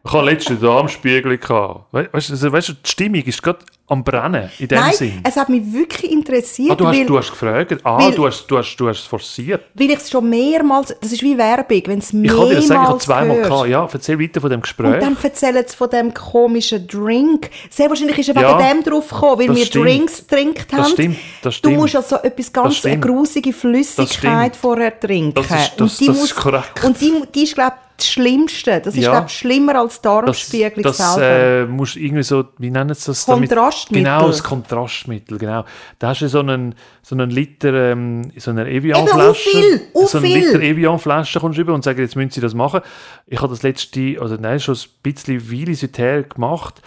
Ich 0.05 0.13
habe 0.13 0.27
letzte 0.27 0.57
Darmspiegel 0.57 1.39
gehabt. 1.39 1.85
We 1.93 2.09
weißt, 2.13 2.29
du, 2.31 2.33
also, 2.33 2.53
weißt 2.53 2.69
du, 2.71 2.73
die 2.73 2.91
Stimmung 2.91 3.23
ist 3.23 3.41
gerade 3.41 3.61
am 3.87 4.03
Brennen, 4.03 4.51
in 4.59 4.67
dem 4.67 4.81
Nein, 4.81 4.95
Sinn. 4.95 5.21
es 5.23 5.37
hat 5.37 5.49
mich 5.49 5.63
wirklich 5.73 6.11
interessiert, 6.11 6.73
Ah, 6.73 6.75
du, 6.75 6.87
hast, 6.89 6.97
weil, 6.99 7.07
du 7.07 7.19
hast 7.19 7.31
gefragt. 7.31 7.77
Ah, 7.85 7.99
weil- 7.99 8.11
du, 8.13 8.27
hast, 8.27 8.47
du, 8.49 8.59
hast, 8.59 8.75
du 8.77 8.89
hast 8.89 8.99
es 9.01 9.07
forciert. 9.07 9.63
weil 9.75 9.91
ich 9.91 9.99
es 9.99 10.11
schon 10.11 10.29
mehrmals, 10.29 10.93
das 11.01 11.13
ist 11.13 11.23
wie 11.23 11.39
Werbung, 11.39 11.83
wenn 11.87 11.99
es 12.01 12.09
Ich 12.09 12.15
mehrmals 12.15 12.41
kann 12.41 12.49
dir 12.49 12.55
das 12.57 12.67
sagen, 12.67 12.83
ich 12.83 12.89
habe 12.89 12.99
zweimal 12.99 13.37
hörst. 13.37 13.51
gehabt. 13.51 13.69
Ja, 13.69 13.89
erzähl 13.93 14.21
weiter 14.21 14.41
von 14.41 14.51
dem 14.51 14.61
Gespräch. 14.63 14.95
Und 14.95 15.03
dann 15.03 15.17
erzählen 15.23 15.65
sie 15.69 15.77
von 15.77 15.91
dem 15.91 16.15
komischen 16.15 16.87
Drink. 16.89 17.51
Sehr 17.71 17.89
wahrscheinlich 17.89 18.19
ist 18.19 18.29
er 18.31 18.43
Ja, 18.43 18.59
wegen 18.59 18.83
dem 18.83 18.93
drauf 18.93 19.09
gekommen, 19.09 19.39
weil 19.39 19.47
das 19.49 19.57
wir 19.57 19.67
stimmt. 19.67 19.85
Drinks 19.87 20.27
trinkt 20.27 20.73
haben. 20.73 20.85
stimmt, 20.91 21.17
das 21.43 21.55
Du 21.61 21.69
stimmt. 21.69 21.77
musst 21.77 21.95
also 21.95 22.17
etwas 22.17 22.53
ganz 22.53 22.85
eine 22.85 22.99
grusige 22.99 23.51
Das 23.53 23.61
Flüssigkeit 23.61 24.57
vorher 24.57 24.99
trinken. 24.99 25.35
Das 25.35 25.45
ist- 25.47 25.73
das- 25.77 25.81
und 25.93 26.01
die 26.01 26.07
das 26.07 26.17
muss, 26.19 26.35
korrekt. 26.35 26.83
Und 26.85 27.01
die, 27.01 27.13
die 27.33 27.43
ist, 27.45 27.55
glaube 27.55 27.75
ich, 27.77 27.92
das 28.03 28.11
Schlimmste. 28.11 28.81
Das 28.81 28.95
ist, 28.95 29.03
Ja. 29.05 29.11
glaube 29.13 29.27
ich, 29.29 29.33
schlimmer 29.37 29.79
als 29.81 30.01
das, 30.01 30.03
Darmspiegelung 30.03 30.83
das 30.83 30.99
selber. 31.15 31.23
äh, 31.23 31.67
musst 31.67 31.97
irgendwie 31.97 32.23
so, 32.23 32.45
wie 32.59 32.71
nennen 32.71 32.95
sie 32.95 33.07
das? 33.07 33.25
damit- 33.27 33.51
Kontrastmittel. 33.51 34.05
Genau, 34.05 34.27
das 34.27 34.43
Kontrastmittel, 34.43 35.39
genau. 35.39 35.65
Da 35.99 36.09
hast 36.09 36.21
du 36.23 36.29
so 36.29 36.41
einen, 36.41 36.75
so 37.03 37.15
einen 37.15 37.31
Liter, 37.31 37.93
ähm, 37.93 38.31
so 38.37 38.51
eine 38.51 38.69
Eben, 38.69 38.91
Evian-Flasche. 38.91 39.31
u 39.31 39.35
viel, 39.35 39.81
u 39.95 40.07
so 40.07 40.19
einen. 40.19 40.27
Liter 40.27 40.61
Evian-Flasche 40.61 41.41
kommst 41.41 41.59
du 41.59 41.63
rüber 41.63 41.75
und 41.75 41.85
sagst, 41.85 41.99
jetzt 42.01 42.17
müssen 42.17 42.31
sie 42.31 42.41
das 42.41 42.55
machen. 42.55 42.81
Ich 43.27 43.39
habe 43.41 43.49
das 43.49 43.63
letzte, 43.63 44.19
oder 44.21 44.39
nein, 44.39 44.61
schon 44.61 44.75
ein 44.75 44.81
bisschen 45.03 45.51
Weile 45.53 45.75
seither 45.75 46.23
gemacht. 46.25 46.83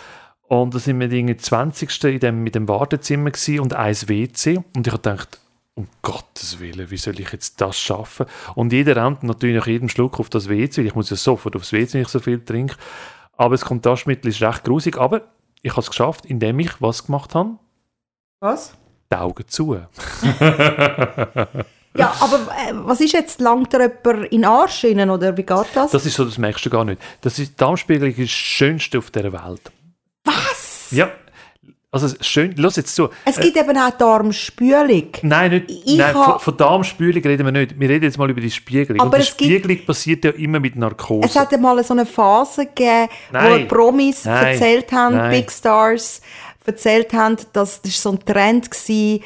Und 0.48 0.76
da 0.76 0.80
sind 0.80 1.00
wir 1.00 1.12
irgendwie 1.12 1.38
20. 1.38 2.04
In 2.04 2.20
dem, 2.20 2.44
mit 2.44 2.54
dem 2.56 2.68
Wartezimmer 2.68 3.32
und 3.60 3.74
eins 3.74 4.08
WC. 4.08 4.58
Und 4.76 4.86
ich 4.86 4.94
habe 4.94 5.02
gedacht, 5.02 5.40
um 5.76 5.88
Gottes 6.02 6.60
Willen, 6.60 6.90
wie 6.90 6.98
soll 6.98 7.20
ich 7.20 7.32
jetzt 7.32 7.60
das 7.62 7.78
schaffen? 7.78 8.26
Und 8.56 8.72
jeder 8.72 8.96
rennt 8.96 9.24
natürlich 9.24 9.58
nach 9.58 9.68
jedem 9.68 9.90
Schluck 9.90 10.20
auf 10.20 10.30
das 10.30 10.48
WC. 10.50 10.82
Ich 10.82 10.96
muss 10.96 11.10
ja 11.10 11.18
sofort 11.18 11.56
aufs 11.56 11.74
WC, 11.74 11.96
wenn 11.96 12.02
ich 12.02 12.08
so 12.08 12.20
viel 12.20 12.44
trinke. 12.44 12.76
Aber 13.38 13.52
das 13.56 13.66
Kontrastmittel 13.66 14.30
ist 14.30 14.42
recht 14.42 14.64
grusig. 14.64 14.98
Aber 14.98 15.24
ich 15.62 15.72
habe 15.72 15.82
es 15.82 15.90
geschafft, 15.90 16.26
indem 16.26 16.60
ich 16.60 16.82
was 16.82 17.06
gemacht 17.06 17.36
habe? 17.36 17.58
Was? 18.40 18.74
Die 19.12 19.18
Augen 19.18 19.48
zu. 19.48 19.78
Ja, 21.98 22.14
aber 22.20 22.36
äh, 22.36 22.74
was 22.74 23.00
ist 23.00 23.14
jetzt, 23.14 23.40
langt 23.40 23.74
da 23.74 23.80
jemand 23.80 24.26
in 24.26 24.42
den 24.42 24.46
Arsch 24.46 24.84
rein, 24.84 25.10
oder 25.10 25.38
wie 25.38 25.44
geht 25.44 25.68
das? 25.74 25.92
Das 25.92 26.06
ist 26.06 26.16
so, 26.16 26.26
das 26.26 26.38
merkst 26.38 26.66
du 26.66 26.70
gar 26.70 26.84
nicht. 26.84 27.02
Das 27.22 27.40
ist, 27.40 27.60
Darmspiegelung 27.60 28.10
ist 28.10 28.20
das 28.20 28.30
Schönste 28.32 28.98
auf 28.98 29.12
dieser 29.12 29.32
Welt. 29.32 29.72
was? 30.26 30.92
Ja. 30.92 31.10
Also 31.96 32.16
schön, 32.20 32.54
los 32.58 32.76
jetzt 32.76 32.94
zu. 32.94 33.08
Es 33.24 33.40
gibt 33.40 33.56
eben 33.56 33.78
auch 33.78 33.92
Darmspülung. 33.92 35.08
Nein, 35.22 35.52
nicht, 35.52 35.72
Ich 35.86 35.96
nein 35.98 36.14
von, 36.14 36.40
von 36.40 36.58
Darmspülung 36.58 37.24
reden 37.24 37.46
wir 37.46 37.52
nicht. 37.54 37.80
Wir 37.80 37.88
reden 37.90 38.04
jetzt 38.04 38.18
mal 38.18 38.30
über 38.30 38.42
die 38.42 38.52
Spiegelung. 38.52 39.00
Aber 39.02 39.16
Und 39.16 39.18
die 39.18 39.22
es 39.30 39.38
gibt- 39.38 39.50
Spiegelung 39.52 39.86
passiert 39.86 40.26
ja 40.26 40.32
immer 40.32 40.60
mit 40.60 40.76
Narkose. 40.76 41.26
Es 41.28 41.36
hat 41.38 41.54
einmal 41.54 41.82
so 41.84 41.94
eine 41.94 42.06
Phase 42.06 42.66
gegeben, 42.66 43.08
wo 43.32 43.38
Nein. 43.38 43.68
Promis 43.68 44.26
Nein. 44.26 44.46
erzählt 44.48 44.92
haben, 44.92 45.16
Nein. 45.16 45.32
Big 45.32 45.50
Stars 45.52 46.22
erzählt 46.66 47.14
haben, 47.14 47.38
dass 47.54 47.82
das 47.82 48.02
so 48.02 48.12
ein 48.12 48.20
Trend 48.26 48.70
war, 48.70 49.20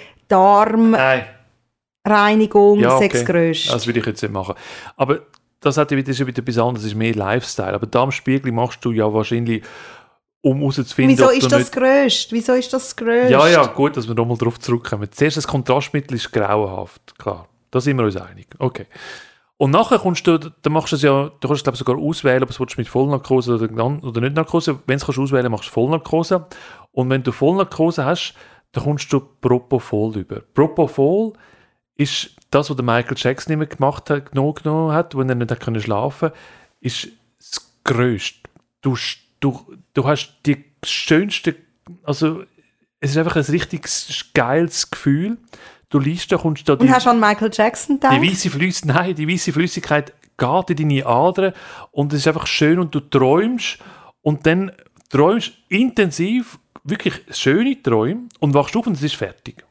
Darmreinigung. 2.04 2.80
Ja, 2.80 2.96
okay. 2.96 3.10
das 3.12 3.26
Grösste. 3.26 3.72
Das 3.72 3.88
würde 3.88 4.00
ich 4.00 4.06
jetzt 4.06 4.22
nicht 4.22 4.32
machen. 4.34 4.56
Aber 4.96 5.22
das 5.62 5.78
hat 5.78 5.92
ja 5.92 5.98
wieder, 5.98 6.08
das 6.08 6.16
ist 6.16 6.20
ja 6.20 6.28
wieder 6.28 6.40
etwas 6.42 6.58
anderes, 6.58 6.82
das 6.84 6.92
ist 6.92 6.98
mehr 6.98 7.14
Lifestyle. 7.16 7.74
Aber 7.74 7.88
Darmspiegelung 7.88 8.56
machst 8.56 8.84
du 8.86 8.92
ja 8.92 9.12
wahrscheinlich, 9.12 9.64
um 10.42 10.60
herauszufinden, 10.60 11.18
Wieso 11.18 11.30
ist 11.30 11.52
das 11.52 11.60
nicht... 11.60 11.72
Grösste? 11.72 12.36
Wieso 12.36 12.54
ist 12.54 12.72
das 12.72 12.96
Grösste? 12.96 13.32
Ja, 13.32 13.48
ja, 13.48 13.66
gut, 13.68 13.98
dass 13.98 14.08
wir 14.08 14.16
nochmal 14.16 14.38
darauf 14.38 14.60
zurückkommen. 14.60 15.08
Zuerst 15.12 15.38
das 15.38 15.48
Kontrastmittel 15.48 16.16
ist 16.16 16.32
grauenhaft, 16.32 17.18
klar. 17.20 17.48
Da 17.72 17.80
sind 17.82 17.98
wir 17.98 18.06
uns 18.06 18.16
einig. 18.16 18.48
Okay. 18.58 18.86
Und 19.58 19.72
nachher 19.72 20.00
kommst 20.00 20.26
du, 20.26 20.38
dann 20.38 20.74
machst 20.74 20.94
du 20.94 20.96
es 20.96 21.02
ja, 21.02 21.32
du 21.40 21.48
kannst 21.48 21.64
glaube 21.64 21.78
sogar 21.78 21.98
auswählen, 21.98 22.42
ob 22.42 22.56
du 22.56 22.64
es 22.64 22.78
mit 22.78 22.88
Vollnarkose 22.88 23.56
oder, 23.56 23.86
oder 24.04 24.22
nicht 24.22 24.36
Narkose. 24.36 24.80
Wenn 24.88 24.98
du 24.98 25.12
es 25.12 25.20
auswählen 25.20 25.52
machst 25.52 25.68
du 25.68 25.74
Vollnarkose. 25.74 26.46
Und 26.94 27.10
wenn 27.10 27.22
du 27.24 27.32
Vollnarkose 27.32 28.06
hast, 28.06 28.34
dann 28.72 28.86
kommst 28.86 29.12
du 29.12 29.20
Propofol 29.20 30.18
über. 30.18 30.42
Propofol 30.54 31.34
ist 31.96 32.32
das, 32.50 32.70
was 32.70 32.78
der 32.78 32.86
Michael 32.86 33.18
Jackson 33.18 33.54
immer 33.54 33.66
gemacht 33.66 34.10
hat, 34.10 34.32
genommen, 34.32 34.54
genommen 34.54 34.94
hat, 34.94 35.18
wenn 35.18 35.28
er 35.28 35.36
nicht 35.36 35.52
hat 35.52 35.60
können 35.60 35.82
schlafen 35.82 36.32
ist 36.82 37.10
das 37.38 37.72
Größte. 37.84 38.50
Du, 38.82 38.96
du, 39.40 39.60
du 39.94 40.08
hast 40.08 40.34
die 40.46 40.66
schönste, 40.84 41.56
also 42.04 42.44
es 43.00 43.12
ist 43.12 43.18
einfach 43.18 43.36
ein 43.36 43.44
richtig 43.44 43.88
geiles 44.34 44.90
Gefühl. 44.90 45.38
Du 45.90 46.00
liest 46.00 46.32
da, 46.32 46.38
kommst 46.38 46.68
da 46.70 46.74
Und 46.74 46.90
hast 46.92 47.06
du 47.06 47.10
an 47.10 47.20
Michael 47.20 47.50
Jackson 47.52 47.96
gedacht? 47.96 48.22
die 48.22 48.30
weiße 48.30 48.50
Flüssigkeit, 48.50 48.96
nein, 48.96 49.16
die 49.16 49.28
weiße 49.28 49.52
Flüssigkeit 49.52 50.14
geht 50.38 50.80
in 50.80 50.90
deine 50.90 51.06
Adern 51.06 51.54
und 51.92 52.14
es 52.14 52.20
ist 52.20 52.28
einfach 52.28 52.48
schön 52.48 52.80
und 52.80 52.94
du 52.94 53.00
träumst 53.00 53.80
und 54.22 54.46
dann 54.46 54.72
träumst 55.10 55.54
intensiv 55.68 56.60
wirklich 56.84 57.22
schöne 57.32 57.82
Träume 57.82 58.28
und 58.40 58.54
wachst 58.54 58.76
auf 58.76 58.88
und 58.88 58.94
es 58.94 59.04
ist 59.04 59.16
fertig. 59.16 59.66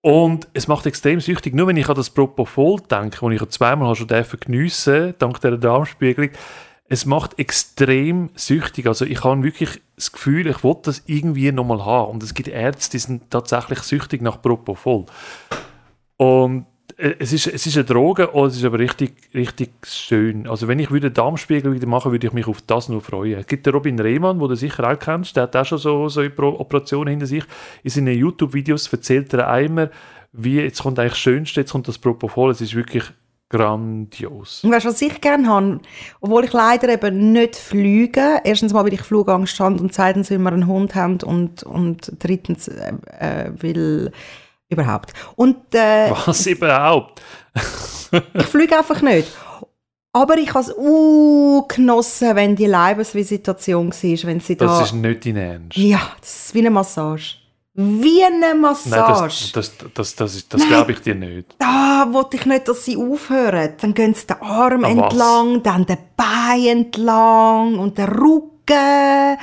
Und 0.00 0.46
es 0.54 0.68
macht 0.68 0.86
extrem 0.86 1.20
süchtig. 1.20 1.52
Nur 1.54 1.66
wenn 1.66 1.76
ich 1.76 1.88
an 1.88 1.96
das 1.96 2.10
Propofol 2.10 2.80
denke, 2.88 3.18
das 3.20 3.32
ich 3.32 3.48
zweimal 3.48 3.94
schon 3.96 4.06
geniessen, 4.06 5.14
dank 5.18 5.40
dieser 5.40 5.58
Darmspiegelung, 5.58 6.30
es 6.88 7.06
macht 7.06 7.38
extrem 7.38 8.30
süchtig. 8.34 8.86
Also 8.86 9.04
ich 9.04 9.24
habe 9.24 9.42
wirklich 9.42 9.80
das 9.96 10.12
Gefühl, 10.12 10.46
ich 10.46 10.62
will 10.62 10.76
das 10.82 11.02
irgendwie 11.06 11.50
nochmal 11.50 11.84
haben. 11.84 12.12
Und 12.12 12.22
es 12.22 12.34
gibt 12.34 12.48
Ärzte, 12.48 12.92
die 12.92 12.98
sind 12.98 13.30
tatsächlich 13.30 13.80
süchtig 13.80 14.22
nach 14.22 14.40
Propofol. 14.40 15.06
Und 16.16 16.66
äh, 16.96 17.14
es 17.18 17.32
ist, 17.32 17.46
es 17.46 17.66
ist 17.66 17.76
eine 17.76 17.84
Droge, 17.84 18.28
und 18.28 18.48
es 18.48 18.56
ist 18.56 18.64
aber 18.64 18.78
richtig, 18.78 19.14
richtig 19.34 19.70
schön. 19.84 20.46
Also 20.46 20.68
wenn 20.68 20.78
ich 20.78 20.90
würde 20.90 21.10
Darmspiegel 21.10 21.74
wieder 21.74 21.86
machen, 21.86 22.12
würde 22.12 22.26
ich 22.26 22.32
mich 22.32 22.46
auf 22.46 22.62
das 22.62 22.88
nur 22.88 23.00
freuen. 23.00 23.40
Es 23.40 23.46
gibt 23.46 23.66
den 23.66 23.74
Robin 23.74 23.98
Rehmann, 23.98 24.38
den 24.38 24.48
du 24.48 24.54
sicher 24.54 24.88
auch 24.88 24.98
kennst, 24.98 25.36
der 25.36 25.44
hat 25.44 25.56
auch 25.56 25.64
schon 25.64 25.78
so, 25.78 26.08
so 26.08 26.22
Operation 26.22 27.08
hinter 27.08 27.26
sich. 27.26 27.44
In 27.82 27.90
seinen 27.90 28.16
YouTube-Videos 28.16 28.92
erzählt 28.92 29.32
er 29.34 29.48
einmal, 29.48 29.90
wie, 30.32 30.60
jetzt 30.60 30.82
kommt 30.82 30.98
eigentlich 30.98 31.12
das 31.12 31.20
Schönste, 31.20 31.60
jetzt 31.60 31.72
kommt 31.72 31.88
das 31.88 31.98
Propofol, 31.98 32.50
es 32.50 32.60
ist 32.60 32.74
wirklich 32.74 33.04
grandios. 33.48 34.64
Und 34.64 34.72
weißt 34.72 34.84
du, 34.86 34.88
was 34.90 35.02
ich 35.02 35.20
gerne 35.20 35.48
habe? 35.48 35.80
Obwohl 36.20 36.44
ich 36.44 36.52
leider 36.52 36.88
eben 36.88 37.32
nicht 37.32 37.56
fliege. 37.56 38.40
Erstens 38.44 38.72
mal, 38.72 38.84
weil 38.84 38.94
ich 38.94 39.02
Flugangst 39.02 39.58
habe 39.60 39.80
und 39.80 39.92
zweitens, 39.92 40.30
weil 40.30 40.38
wir 40.38 40.52
einen 40.52 40.66
Hund 40.66 40.94
haben 40.94 41.18
und, 41.22 41.62
und 41.62 42.12
drittens, 42.18 42.68
äh, 42.68 42.92
äh, 43.18 43.52
weil 43.60 44.12
überhaupt. 44.68 45.12
Und 45.36 45.74
äh, 45.74 46.10
Was 46.10 46.46
überhaupt? 46.46 47.22
ich 48.34 48.46
fliege 48.46 48.76
einfach 48.76 49.00
nicht. 49.02 49.28
Aber 50.12 50.38
ich 50.38 50.48
habe 50.48 50.60
es 50.60 50.74
uh, 50.74 51.66
genossen, 51.68 52.34
wenn 52.36 52.56
die 52.56 52.64
Leibesvisitation 52.66 53.92
war, 53.92 54.28
wenn 54.28 54.40
sie 54.40 54.56
da... 54.56 54.64
Das 54.64 54.86
ist 54.86 54.94
nicht 54.94 55.26
dein 55.26 55.36
Ernst. 55.36 55.76
ja, 55.76 56.00
das 56.20 56.46
ist 56.46 56.54
wie 56.54 56.60
eine 56.60 56.70
Massage. 56.70 57.36
Wie 57.78 58.24
eine 58.24 58.38
Nein, 58.40 58.60
Massage. 58.62 59.52
das, 59.52 59.76
das, 59.76 59.92
das, 59.94 60.16
das, 60.16 60.34
ist- 60.36 60.52
das 60.54 60.66
glaube 60.66 60.92
ich 60.92 61.00
dir 61.02 61.14
nicht. 61.14 61.54
da 61.58 62.08
wollte 62.10 62.36
ich 62.36 62.46
nicht, 62.46 62.66
dass 62.68 62.84
sie 62.86 62.96
aufhören. 62.96 63.74
Dann 63.80 63.92
gehen 63.92 64.14
sie 64.14 64.26
den 64.26 64.40
Arm 64.40 64.82
Ah, 64.84 64.88
was? 64.96 65.12
entlang, 65.12 65.62
dann 65.62 65.84
den 65.84 65.98
Bein 66.16 66.66
entlang 66.66 67.78
und 67.78 67.98
den 67.98 68.08
Rücken. 68.08 69.38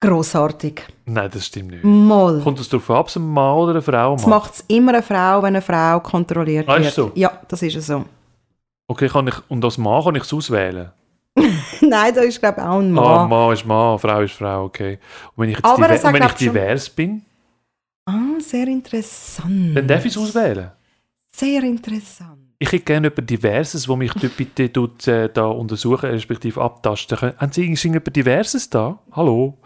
Grossartig. 0.00 0.82
Nein, 1.04 1.30
das 1.32 1.46
stimmt 1.46 1.70
nicht. 1.72 1.84
Moll. 1.84 2.40
Kommt 2.42 2.58
es 2.58 2.68
darauf 2.68 2.90
ab, 2.90 2.98
ob 3.00 3.08
es 3.08 3.16
ein 3.16 3.28
Mann 3.28 3.54
oder 3.56 3.70
eine 3.72 3.82
Frau 3.82 4.16
Das 4.16 4.26
macht? 4.26 4.42
macht 4.44 4.54
es 4.54 4.64
immer 4.68 4.92
eine 4.94 5.02
Frau, 5.02 5.38
wenn 5.42 5.48
eine 5.54 5.62
Frau 5.62 6.00
kontrolliert 6.00 6.68
Ah, 6.68 6.76
ist 6.76 6.84
wird. 6.86 6.94
so? 6.94 7.12
Ja, 7.14 7.38
das 7.46 7.62
ist 7.62 7.86
so. 7.86 8.04
Okay, 8.88 9.08
kann 9.08 9.28
ich, 9.28 9.34
und 9.48 9.64
als 9.64 9.78
Mann 9.78 10.02
kann 10.02 10.14
ich 10.16 10.24
es 10.24 10.32
auswählen? 10.32 10.90
Nein, 11.80 12.14
da 12.14 12.20
ist 12.22 12.40
glaube 12.40 12.60
ich 12.60 12.66
auch 12.66 12.78
ein 12.80 12.98
Ah, 12.98 13.26
Mann. 13.26 13.28
Mann 13.30 13.52
ist 13.52 13.64
Mann, 13.64 13.98
Frau 13.98 14.20
ist 14.20 14.32
Frau, 14.34 14.64
okay. 14.64 14.98
Und 15.36 15.42
wenn 15.42 15.50
ich 15.50 15.56
jetzt 15.56 15.64
Aber 15.64 15.76
diver 15.84 15.90
es 15.94 16.02
wenn 16.04 16.14
ich 16.14 16.20
glaub, 16.20 16.30
schon- 16.30 16.38
divers 16.48 16.90
bin, 16.90 17.22
Ah, 18.04 18.40
sehr 18.40 18.66
interessant. 18.68 19.76
dann 19.76 19.86
darf 19.86 20.04
ich 20.04 20.12
es 20.12 20.18
auswählen. 20.18 20.72
Sehr 21.30 21.62
interessant. 21.62 22.41
Ich 22.62 22.70
hätte 22.70 22.84
gerne 22.84 23.08
jemand 23.08 23.28
Diverses, 23.28 23.88
wo 23.88 23.96
mich 23.96 24.12
bitte 24.36 24.72
tut, 24.72 25.08
äh, 25.08 25.28
da 25.28 25.46
untersuchen, 25.46 26.10
respektive 26.10 26.60
abtasten 26.60 27.18
kann. 27.18 27.32
Haben 27.36 27.50
Sie 27.50 27.62
irgendjemand 27.64 28.14
Diverses 28.14 28.70
da? 28.70 29.00
Hallo? 29.10 29.58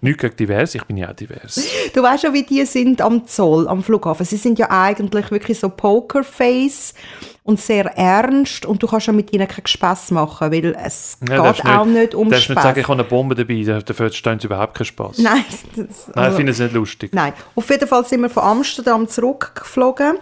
Nicht 0.00 0.20
gegen 0.20 0.36
divers, 0.36 0.72
ich 0.76 0.84
bin 0.84 0.96
ja 0.98 1.10
auch 1.10 1.14
divers. 1.14 1.60
Du 1.92 2.00
weißt 2.00 2.22
ja, 2.22 2.32
wie 2.32 2.44
die 2.44 2.64
sind 2.64 3.00
am 3.00 3.26
Zoll, 3.26 3.66
am 3.66 3.82
Flughafen. 3.82 4.24
Sie 4.24 4.36
sind 4.36 4.60
ja 4.60 4.70
eigentlich 4.70 5.32
wirklich 5.32 5.58
so 5.58 5.68
Pokerface 5.68 6.94
und 7.42 7.58
sehr 7.60 7.86
ernst 7.96 8.66
und 8.66 8.80
du 8.80 8.86
kannst 8.86 9.08
ja 9.08 9.12
mit 9.12 9.32
ihnen 9.32 9.48
kein 9.48 9.66
Spass 9.66 10.12
machen, 10.12 10.52
weil 10.52 10.76
es 10.80 11.18
Ja, 11.28 11.36
darfst 11.38 11.62
geht 11.64 11.72
auch 11.72 11.84
nicht 11.86 12.14
um 12.14 12.30
darfst 12.30 12.50
nicht 12.50 12.54
Spass. 12.54 12.62
sagen, 12.62 12.78
ich 12.80 12.86
habe 12.86 13.00
eine 13.00 13.04
Bombe 13.08 13.34
dabei, 13.34 13.62
da- 13.64 13.80
dafür 13.80 14.12
stehen 14.12 14.38
sie 14.38 14.46
überhaupt 14.46 14.74
keinen 14.76 14.84
Spass. 14.86 15.18
Nein, 15.18 15.44
das, 15.74 16.06
Nein, 16.08 16.16
also- 16.16 16.30
ich 16.30 16.36
finde 16.36 16.52
es 16.52 16.58
nicht 16.60 16.72
lustig. 16.74 17.10
Nein, 17.12 17.32
auf 17.56 17.68
jeden 17.68 17.88
Fall 17.88 18.04
sind 18.04 18.20
wir 18.20 18.30
von 18.30 18.44
Amsterdam 18.44 19.08
zurückgeflogen 19.08 20.18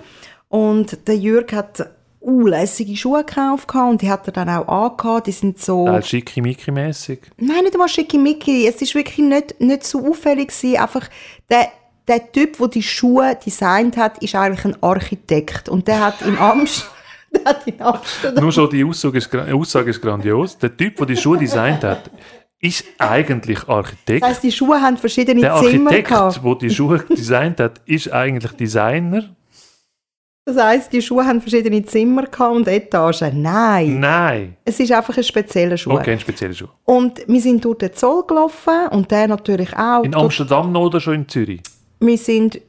und 0.48 1.06
der 1.06 1.16
Jürg 1.16 1.52
hat 1.52 1.90
uh, 2.22 2.46
lässige 2.46 2.96
Schuhe 2.96 3.24
gekauft 3.24 3.74
und 3.74 4.02
die 4.02 4.10
hat 4.10 4.26
er 4.26 4.32
dann 4.32 4.48
auch 4.48 4.68
angehabt. 4.68 5.26
Die 5.26 5.32
sind 5.32 5.58
so... 5.58 5.86
Äh, 5.86 6.02
Schickimicki-mässig. 6.02 7.20
Nein, 7.38 7.62
nicht 7.62 7.74
einmal 7.74 7.88
schickimicki. 7.88 8.66
Es 8.66 8.80
ist 8.80 8.94
wirklich 8.94 9.18
nicht, 9.18 9.60
nicht 9.60 9.84
so 9.84 10.06
auffällig 10.06 10.48
gewesen. 10.48 10.76
Einfach 10.80 11.08
der, 11.50 11.68
der 12.08 12.32
Typ, 12.32 12.58
der 12.58 12.68
die 12.68 12.82
Schuhe 12.82 13.38
designt 13.44 13.96
hat, 13.96 14.18
ist 14.18 14.34
eigentlich 14.34 14.64
ein 14.64 14.82
Architekt. 14.82 15.68
Und 15.68 15.88
der 15.88 16.00
hat 16.00 16.22
in 16.22 16.38
Amsterdam... 16.38 16.92
der 18.22 18.40
Nur 18.40 18.52
schon 18.52 18.70
die 18.70 18.84
Aussage 18.84 19.18
ist, 19.18 19.34
Aussage 19.34 19.90
ist 19.90 20.00
grandios. 20.00 20.58
Der 20.58 20.76
Typ, 20.76 20.96
der 20.96 21.06
die 21.06 21.16
Schuhe 21.16 21.38
designt 21.38 21.82
hat, 21.82 22.10
ist 22.62 22.84
eigentlich 22.98 23.68
Architekt. 23.68 24.22
Das 24.22 24.30
heisst, 24.30 24.42
die 24.44 24.52
Schuhe 24.52 24.80
haben 24.80 24.96
verschiedene 24.96 25.40
der 25.40 25.56
Zimmer 25.56 25.90
Architekt, 25.90 26.08
gehabt. 26.08 26.40
der 26.44 26.54
die 26.54 26.70
Schuhe 26.70 27.04
designt 27.08 27.58
hat, 27.58 27.80
ist 27.86 28.12
eigentlich 28.12 28.52
Designer. 28.52 29.34
Das 30.44 30.56
heisst, 30.56 30.92
die 30.92 31.00
Schuhe 31.00 31.24
haben 31.24 31.40
verschiedene 31.40 31.84
Zimmer 31.84 32.24
und 32.50 32.66
Etagen. 32.66 33.42
Nein. 33.42 34.00
Nein. 34.00 34.56
Es 34.64 34.80
ist 34.80 34.90
einfach 34.90 35.16
ein 35.16 35.22
spezieller 35.22 35.76
Schuh. 35.76 35.92
Okay, 35.92 36.12
ein 36.12 36.18
spezieller 36.18 36.52
Schuh. 36.52 36.66
Und 36.84 37.20
wir 37.28 37.40
sind 37.40 37.64
durch 37.64 37.78
den 37.78 37.92
Zoll 37.92 38.24
gelaufen 38.26 38.88
und 38.90 39.08
der 39.10 39.28
natürlich 39.28 39.72
auch. 39.76 40.02
In 40.02 40.14
Amsterdam 40.16 40.72
noch 40.72 40.86
oder 40.86 41.00
schon 41.00 41.14
in 41.14 41.28
Zürich? 41.28 41.62
wir 42.00 42.18
sind, 42.18 42.60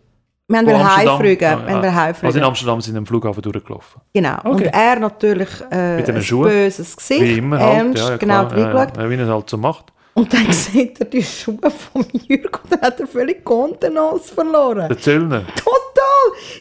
wir 0.47 0.57
haben 0.59 0.67
Oh, 0.67 0.75
Amsterdam. 0.75 1.13
heimfliegen. 1.13 1.47
Ah, 1.47 1.65
Wir 1.67 1.73
haben 1.73 1.86
ah. 1.86 1.95
heimfliegen. 1.95 2.27
Also 2.27 2.38
in 2.39 2.43
Amsterdam 2.45 2.81
sind 2.81 2.93
wir 2.93 2.99
am 2.99 3.05
Flughafen 3.07 3.41
durchgelaufen. 3.41 4.01
Genau. 4.13 4.38
Okay. 4.43 4.49
Und 4.49 4.62
er 4.65 4.99
natürlich 4.99 5.49
äh, 5.71 5.95
Mit 5.95 6.07
den 6.07 6.15
ein 6.17 6.21
Schuhen. 6.21 6.49
böses 6.51 6.95
Gesicht, 6.95 7.21
Wie 7.21 7.38
immer 7.39 7.57
halt. 7.59 7.77
ernst, 7.77 7.97
ja, 8.03 8.09
ja, 8.12 8.17
genau 8.17 8.43
ja, 8.49 8.57
ja, 8.95 9.09
wie 9.09 9.15
er 9.15 9.21
es 9.21 9.29
halt 9.29 9.49
so 9.49 9.57
macht. 9.57 9.92
Und 10.13 10.32
dann 10.34 10.52
sieht 10.52 10.99
er 10.99 11.06
die 11.06 11.23
Schuhe 11.23 11.71
von 11.71 12.06
Jürg 12.28 12.63
und 12.63 12.71
dann 12.71 12.82
hat 12.82 12.99
er 12.99 13.08
völlig 13.08 13.43
Kontenance 13.43 14.34
verloren. 14.34 14.88
Der 14.89 14.99
Zöllner. 14.99 15.45
Total! 15.56 15.82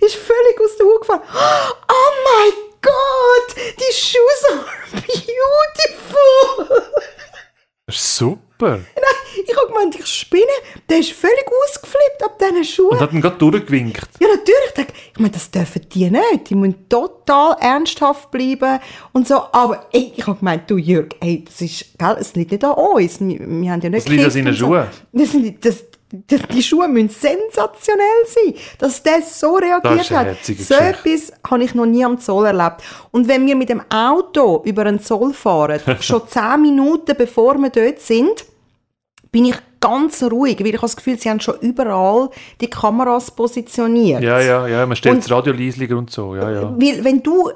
Ist 0.01 0.15
völlig 0.17 0.61
aus 0.61 0.77
der 0.79 0.87
Hut 0.87 1.01
gefallen. 1.01 1.23
Oh 1.33 2.13
mein 2.25 2.53
Gott! 2.81 3.57
Die 3.79 3.93
Shoes 3.95 4.45
are 4.51 4.65
beautiful! 4.93 6.83
Das 7.93 8.17
super. 8.17 8.79
Nein, 8.79 9.45
ich 9.47 9.57
habe 9.57 9.67
gemeint, 9.69 9.95
ich 9.95 10.07
spinne. 10.07 10.43
Der 10.89 10.99
ist 10.99 11.13
völlig 11.13 11.45
ausgeflippt 11.65 12.25
ab 12.25 12.39
diesen 12.39 12.65
Schuhen. 12.65 12.91
Und 12.91 13.01
hat 13.01 13.13
ihn 13.13 13.21
gerade 13.21 13.37
durchgewinkt. 13.37 14.09
Ja, 14.19 14.29
natürlich. 14.29 14.93
Ich 15.13 15.19
meine, 15.19 15.33
das 15.33 15.51
dürfen 15.51 15.83
die 15.93 16.11
nicht. 16.11 16.49
Die 16.49 16.55
müssen 16.55 16.89
total 16.89 17.57
ernsthaft 17.61 18.31
bleiben 18.31 18.81
und 19.13 19.29
so. 19.29 19.43
Aber 19.53 19.87
ey, 19.93 20.13
ich 20.17 20.27
habe 20.27 20.39
gemeint, 20.39 20.71
du 20.71 20.79
Jörg, 20.79 21.09
ey, 21.21 21.45
das 21.45 21.61
ist, 21.61 21.99
gell, 21.99 22.17
es 22.19 22.35
liegt 22.35 22.53
nicht 22.53 22.65
an 22.65 22.73
uns. 22.73 23.21
Wir, 23.21 23.39
wir 23.41 23.73
haben 23.73 23.81
ja 23.83 23.91
nicht 23.91 24.05
Es 24.05 24.09
liegt 24.09 24.25
an 24.25 24.31
seinen. 24.31 24.55
Schuhen. 24.55 24.87
Das, 25.13 25.31
das, 25.61 25.85
das, 26.13 26.43
die 26.53 26.63
Schuhe 26.63 26.89
müssen 26.89 27.09
sensationell 27.09 28.07
sein, 28.27 28.55
dass 28.79 29.03
der 29.03 29.23
so 29.23 29.59
Das 29.59 29.69
reagiert 29.69 30.11
hat. 30.11 30.37
So 30.45 30.75
etwas 30.75 31.33
habe 31.49 31.65
ich 31.65 31.75
noch 31.75 31.87
nie 31.87 32.05
am 32.05 32.19
Zoll 32.19 32.47
erlebt. 32.47 32.83
Und 33.11 33.29
wenn 33.29 33.47
wir 33.47 33.57
mit 33.57 33.69
dem 33.71 33.83
Auto 33.91 34.63
über 34.65 34.83
einen 34.87 35.01
Zoll 35.01 35.33
fahren, 35.33 35.81
schon 36.01 36.23
zehn 36.29 36.61
Minuten 36.61 37.15
bevor 37.17 37.57
wir 37.59 37.71
dort 37.71 38.01
sind, 38.01 38.45
bin 39.31 39.47
ich 39.47 39.57
ganz 39.81 40.23
ruhig, 40.23 40.59
weil 40.61 40.67
ich 40.67 40.73
habe 40.75 40.83
das 40.83 40.97
Gefühl, 40.97 41.19
sie 41.19 41.31
haben 41.31 41.41
schon 41.41 41.59
überall 41.61 42.29
die 42.61 42.69
Kameras 42.69 43.31
positioniert. 43.31 44.23
Ja, 44.23 44.39
ja, 44.41 44.67
ja. 44.69 44.85
Man 44.87 44.95
stellt 44.97 45.15
Und- 45.17 45.25
das 45.25 45.31
Radio 45.31 45.55
leislicher 45.55 45.97
und 45.97 46.11
so. 46.11 46.37
Ja, 46.37 46.51
ja. 46.51 46.63
Weil 46.79 47.03
wenn 47.03 47.23
du, 47.23 47.51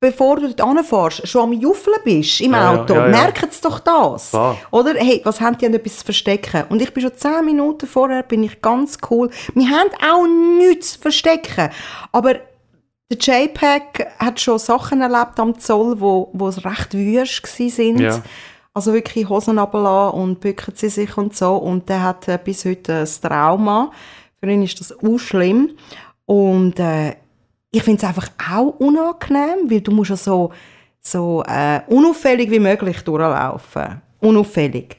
bevor 0.00 0.36
du 0.36 0.52
dort 0.52 0.66
hinfährst, 0.76 1.28
schon 1.28 1.42
am 1.42 1.52
Juffeln 1.52 1.96
bist 2.04 2.40
im 2.40 2.52
Ja, 2.52 2.72
Auto, 2.72 2.94
ja, 2.94 3.04
ja. 3.04 3.08
merken 3.10 3.48
sie 3.50 3.60
doch 3.60 3.78
das. 3.80 4.30
Klar. 4.30 4.56
Oder, 4.70 4.94
hey, 4.94 5.20
was 5.24 5.40
haben 5.40 5.58
die 5.58 5.66
an 5.66 5.74
etwas 5.74 5.98
zu 5.98 6.04
verstecken? 6.06 6.64
Und 6.70 6.80
ich 6.80 6.92
bin 6.92 7.02
schon 7.02 7.14
zehn 7.14 7.44
Minuten 7.44 7.86
vorher, 7.86 8.22
bin 8.22 8.42
ich 8.42 8.62
ganz 8.62 8.96
cool. 9.10 9.30
Wir 9.54 9.68
haben 9.68 9.90
auch 10.10 10.26
nichts 10.58 10.94
zu 10.94 11.00
verstecken. 11.00 11.68
Aber 12.12 12.34
der 13.12 13.18
JPEG 13.18 14.06
hat 14.18 14.40
schon 14.40 14.58
Sachen 14.58 15.02
erlebt 15.02 15.38
am 15.38 15.58
Zoll, 15.58 16.00
wo, 16.00 16.30
wo 16.32 16.48
es 16.48 16.64
recht 16.64 16.94
wüst 16.94 17.46
sind. 17.46 18.00
Ja. 18.00 18.22
Also 18.72 18.94
wirklich 18.94 19.28
Hosen 19.28 19.58
runterlassen 19.58 20.18
und 20.18 20.40
bücken 20.40 20.74
sie 20.76 20.88
sich 20.88 21.16
und 21.18 21.36
so. 21.36 21.56
Und 21.56 21.88
der 21.88 22.02
hat 22.04 22.28
äh, 22.28 22.38
bis 22.42 22.64
heute 22.64 23.00
ein 23.00 23.08
Trauma. 23.28 23.90
Für 24.38 24.50
ihn 24.50 24.62
ist 24.62 24.80
das 24.80 24.96
auch 24.96 25.18
schlimm. 25.18 25.72
Und 26.24 26.78
äh, 26.78 27.16
ich 27.70 27.82
finde 27.82 27.98
es 27.98 28.04
einfach 28.04 28.28
auch 28.50 28.74
unangenehm, 28.78 29.70
weil 29.70 29.80
du 29.80 29.92
musst 29.92 30.10
ja 30.10 30.16
so, 30.16 30.52
so 31.00 31.42
äh, 31.46 31.80
unauffällig 31.86 32.50
wie 32.50 32.58
möglich 32.58 33.02
durchlaufen. 33.02 34.02
Unauffällig. 34.20 34.96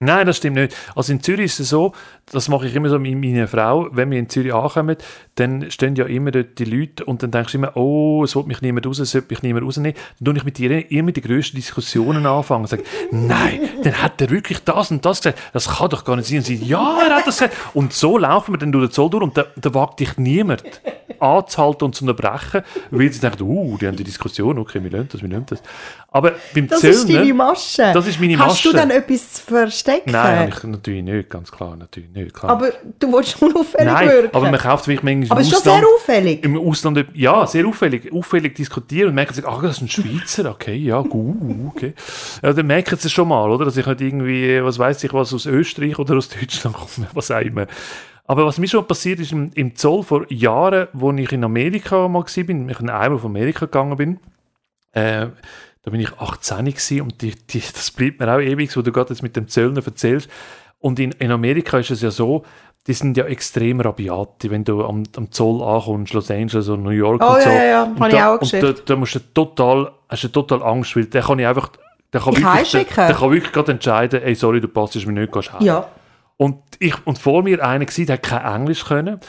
Nein, 0.00 0.26
das 0.26 0.38
stimmt 0.38 0.56
nicht. 0.56 0.76
Also 0.96 1.12
in 1.12 1.22
Zürich 1.22 1.46
ist 1.46 1.60
es 1.60 1.68
so, 1.70 1.92
das 2.30 2.48
mache 2.48 2.66
ich 2.66 2.74
immer 2.74 2.88
so 2.90 2.98
mit 2.98 3.16
meiner 3.16 3.46
Frau, 3.46 3.88
wenn 3.92 4.10
wir 4.10 4.18
in 4.18 4.28
Zürich 4.28 4.52
ankommen, 4.52 4.96
dann 5.36 5.70
stehen 5.70 5.94
ja 5.94 6.04
immer 6.04 6.30
dort 6.30 6.58
die 6.58 6.64
Leute 6.64 7.04
und 7.04 7.22
dann 7.22 7.30
denkst 7.30 7.52
du 7.52 7.58
immer, 7.58 7.76
oh, 7.76 8.24
es 8.24 8.34
will 8.34 8.42
mich 8.42 8.60
niemand 8.60 8.86
raus, 8.86 8.98
es 8.98 9.14
will 9.14 9.24
mich 9.30 9.42
niemand 9.42 9.64
rausnehmen. 9.64 9.96
Dann 10.18 10.34
tue 10.34 10.36
ich 10.38 10.44
mit 10.44 10.58
ihr 10.60 10.90
immer 10.90 11.12
die 11.12 11.22
grössten 11.22 11.56
Diskussionen 11.56 12.26
anfangen 12.26 12.62
und 12.62 12.68
sage, 12.68 12.82
nein, 13.12 13.60
dann 13.82 14.02
hat 14.02 14.20
er 14.20 14.30
wirklich 14.30 14.58
das 14.64 14.90
und 14.90 15.04
das 15.04 15.20
gesagt, 15.22 15.40
das 15.52 15.78
kann 15.78 15.88
doch 15.88 16.04
gar 16.04 16.16
nicht 16.16 16.28
sein. 16.28 16.38
Und 16.38 16.44
sie, 16.44 16.56
ja, 16.56 16.98
er 17.00 17.16
hat 17.16 17.26
das 17.26 17.38
gesagt. 17.38 17.56
Und 17.72 17.92
so 17.92 18.18
laufen 18.18 18.52
wir 18.52 18.58
dann 18.58 18.72
durch 18.72 18.88
den 18.88 18.92
Zoll 18.92 19.10
durch 19.10 19.22
und 19.22 19.38
da, 19.38 19.46
da 19.56 19.72
wagt 19.72 20.00
dich 20.00 20.18
niemand 20.18 20.64
anzuhalten 21.20 21.84
und 21.84 21.94
zu 21.94 22.04
unterbrechen, 22.04 22.62
weil 22.90 23.12
sie 23.12 23.20
denken, 23.20 23.42
uh, 23.42 23.76
die 23.78 23.86
haben 23.86 23.96
die 23.96 24.04
Diskussion, 24.04 24.58
okay, 24.58 24.82
wir 24.82 24.90
lernen 24.90 25.08
das, 25.10 25.22
wir 25.22 25.28
lernen 25.28 25.46
das. 25.48 25.62
Aber 26.10 26.32
beim 26.54 26.68
Das 26.68 26.80
Zöllner... 26.80 26.96
ist 26.96 27.08
deine 27.12 27.34
Masche. 27.34 27.90
Das 27.92 28.06
ist 28.06 28.20
meine 28.20 28.38
Hast 28.38 28.64
du 28.64 28.68
Masche. 28.72 28.78
dann 28.78 28.90
etwas 28.90 29.32
zu 29.32 29.42
verstecken? 29.42 30.12
Nein, 30.12 30.52
ich 30.54 30.62
natürlich 30.62 31.02
nicht, 31.02 31.28
ganz 31.28 31.50
klar, 31.50 31.76
natürlich 31.76 32.10
nicht. 32.10 32.34
Klar. 32.34 32.52
Aber 32.52 32.70
du 32.98 33.12
willst 33.12 33.40
unauffällig 33.42 33.92
Nein, 33.92 34.08
wirken. 34.08 34.36
aber 34.36 34.50
man 34.50 34.60
kauft 34.60 34.86
wirklich 34.86 35.02
manchmal 35.02 35.38
Aber 35.38 35.40
im 35.40 35.46
ist 35.46 35.50
schon 35.50 35.72
Ausland, 35.72 35.80
sehr 35.80 35.94
auffällig. 35.94 36.44
im 36.44 36.58
Ausland, 36.58 37.04
ja, 37.14 37.46
sehr 37.46 37.66
auffällig, 37.66 38.12
auffällig 38.12 38.54
diskutieren 38.54 39.08
und 39.08 39.14
merken 39.16 39.34
sich, 39.34 39.44
ach, 39.46 39.60
das 39.60 39.76
ist 39.76 39.82
ein 39.82 39.88
Schweizer, 39.88 40.50
okay, 40.50 40.76
ja, 40.76 41.00
gut, 41.00 41.36
okay. 41.74 41.94
Ja, 42.42 42.52
dann 42.52 42.66
merken 42.66 42.96
sie 42.96 43.08
es 43.08 43.12
schon 43.12 43.28
mal, 43.28 43.50
oder, 43.50 43.64
dass 43.64 43.76
ich 43.76 43.86
nicht 43.86 44.00
irgendwie, 44.00 44.62
was 44.62 44.78
weiß 44.78 45.02
ich, 45.04 45.12
was 45.12 45.34
aus 45.34 45.46
Österreich 45.46 45.98
oder 45.98 46.16
aus 46.16 46.28
Deutschland 46.28 46.76
komme, 46.76 47.08
was 47.12 47.30
auch 47.30 47.40
immer. 47.40 47.66
Aber 48.26 48.46
was 48.46 48.58
mir 48.58 48.68
schon 48.68 48.86
passiert 48.86 49.20
ist 49.20 49.32
im, 49.32 49.50
im 49.54 49.74
Zoll 49.76 50.02
vor 50.02 50.30
Jahren, 50.32 50.88
wo 50.92 51.12
ich 51.12 51.30
in 51.32 51.44
Amerika 51.44 52.08
mal 52.08 52.20
war, 52.22 52.38
ich 52.38 52.48
einmal 52.80 53.12
auf 53.12 53.24
Amerika 53.24 53.66
gegangen 53.66 53.96
bin, 53.96 54.20
äh, 54.92 55.26
da 55.82 55.90
bin 55.90 56.00
ich 56.00 56.18
18 56.18 56.64
gewesen 56.64 57.00
und 57.02 57.20
die, 57.20 57.34
die, 57.34 57.60
das 57.60 57.90
bleibt 57.90 58.20
mir 58.20 58.34
auch 58.34 58.40
ewig, 58.40 58.74
wo 58.76 58.80
du 58.80 58.90
gerade 58.92 59.10
jetzt 59.10 59.22
mit 59.22 59.36
dem 59.36 59.48
Zöllner 59.48 59.84
erzählst. 59.84 60.30
Und 60.78 60.98
in, 60.98 61.12
in 61.12 61.30
Amerika 61.30 61.78
ist 61.78 61.90
es 61.90 62.00
ja 62.00 62.10
so, 62.10 62.44
die 62.86 62.94
sind 62.94 63.16
ja 63.16 63.24
extrem 63.24 63.80
rabiat, 63.80 64.50
wenn 64.50 64.64
du 64.64 64.84
am, 64.84 65.04
am 65.16 65.30
Zoll 65.30 65.62
ankommst, 65.62 66.12
Los 66.14 66.30
Angeles 66.30 66.68
oder 66.68 66.82
New 66.82 66.90
York 66.90 67.22
Oh, 67.22 67.34
und 67.34 67.42
so. 67.42 67.48
ja, 67.48 67.64
ja, 67.64 67.82
und 67.84 68.00
habe 68.00 68.10
ich 68.10 68.22
auch 68.22 68.40
Und 68.40 68.52
da, 68.52 68.72
da 68.72 68.96
musst 68.96 69.14
du 69.14 69.20
total, 69.32 69.92
hast 70.08 70.24
du 70.24 70.28
total 70.28 70.62
Angst, 70.62 70.96
weil 70.96 71.06
der 71.06 71.22
kann 71.22 71.38
ich 71.38 71.46
einfach, 71.46 71.70
der 72.12 72.20
kann, 72.20 72.34
Ich 72.34 72.42
wirklich, 72.42 72.94
der, 72.94 73.06
der 73.08 73.16
kann 73.16 73.30
wirklich 73.30 73.52
gerade 73.52 73.72
entscheiden, 73.72 74.22
ey, 74.22 74.34
sorry, 74.34 74.60
du 74.60 74.68
passst 74.68 74.94
mir 75.06 75.12
nicht, 75.12 75.32
gehst 75.32 75.52
heim. 75.52 75.62
Ja. 75.62 75.86
Und, 76.36 76.58
ich, 76.78 76.94
und 77.06 77.18
vor 77.18 77.42
mir 77.42 77.64
einer 77.64 77.84
gewesen, 77.84 78.06
der 78.06 78.18
kein 78.18 78.44
Englisch 78.44 78.84
können. 78.84 79.20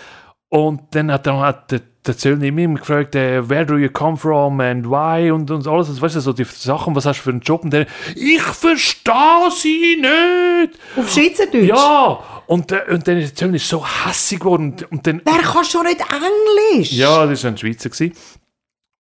Und 0.49 0.81
dann 0.91 1.11
hat, 1.11 1.27
dann 1.27 1.39
hat 1.39 1.71
der, 1.71 1.81
der 2.05 2.17
Zöllner 2.17 2.45
immer 2.45 2.79
gefragt, 2.79 3.15
äh, 3.15 3.47
where 3.49 3.65
do 3.65 3.77
you 3.77 3.89
come 3.89 4.15
from 4.15 4.59
and 4.59 4.85
why 4.85 5.31
und, 5.31 5.51
und 5.51 5.67
alles. 5.67 5.89
Also, 5.89 6.01
weißt 6.01 6.15
du, 6.15 6.19
so 6.21 6.33
die 6.33 6.43
Sachen, 6.45 6.95
was 6.95 7.05
hast 7.05 7.19
du 7.19 7.23
für 7.23 7.29
einen 7.31 7.41
Job? 7.41 7.63
Und 7.63 7.71
der, 7.71 7.87
ich 8.15 8.41
verstehe 8.41 9.51
sie 9.51 9.97
nicht. 10.01 10.79
Auf 10.95 11.11
Schweizerdeutsch? 11.11 11.67
Ja. 11.67 12.19
Und, 12.47 12.71
und 12.71 13.07
dann 13.07 13.17
ist 13.17 13.31
der 13.31 13.35
Zöllner 13.35 13.59
so 13.59 13.85
hässig 13.85 14.39
geworden. 14.39 14.71
Und, 14.71 14.91
und 14.91 15.07
dann, 15.07 15.21
Wer 15.25 15.41
kann 15.41 15.65
schon 15.65 15.83
nicht 15.83 15.99
Englisch? 15.99 16.91
ja, 16.93 17.25
das 17.25 17.43
war 17.43 17.51
ein 17.51 17.57
Schweizer. 17.57 17.89
Gewesen. 17.89 18.13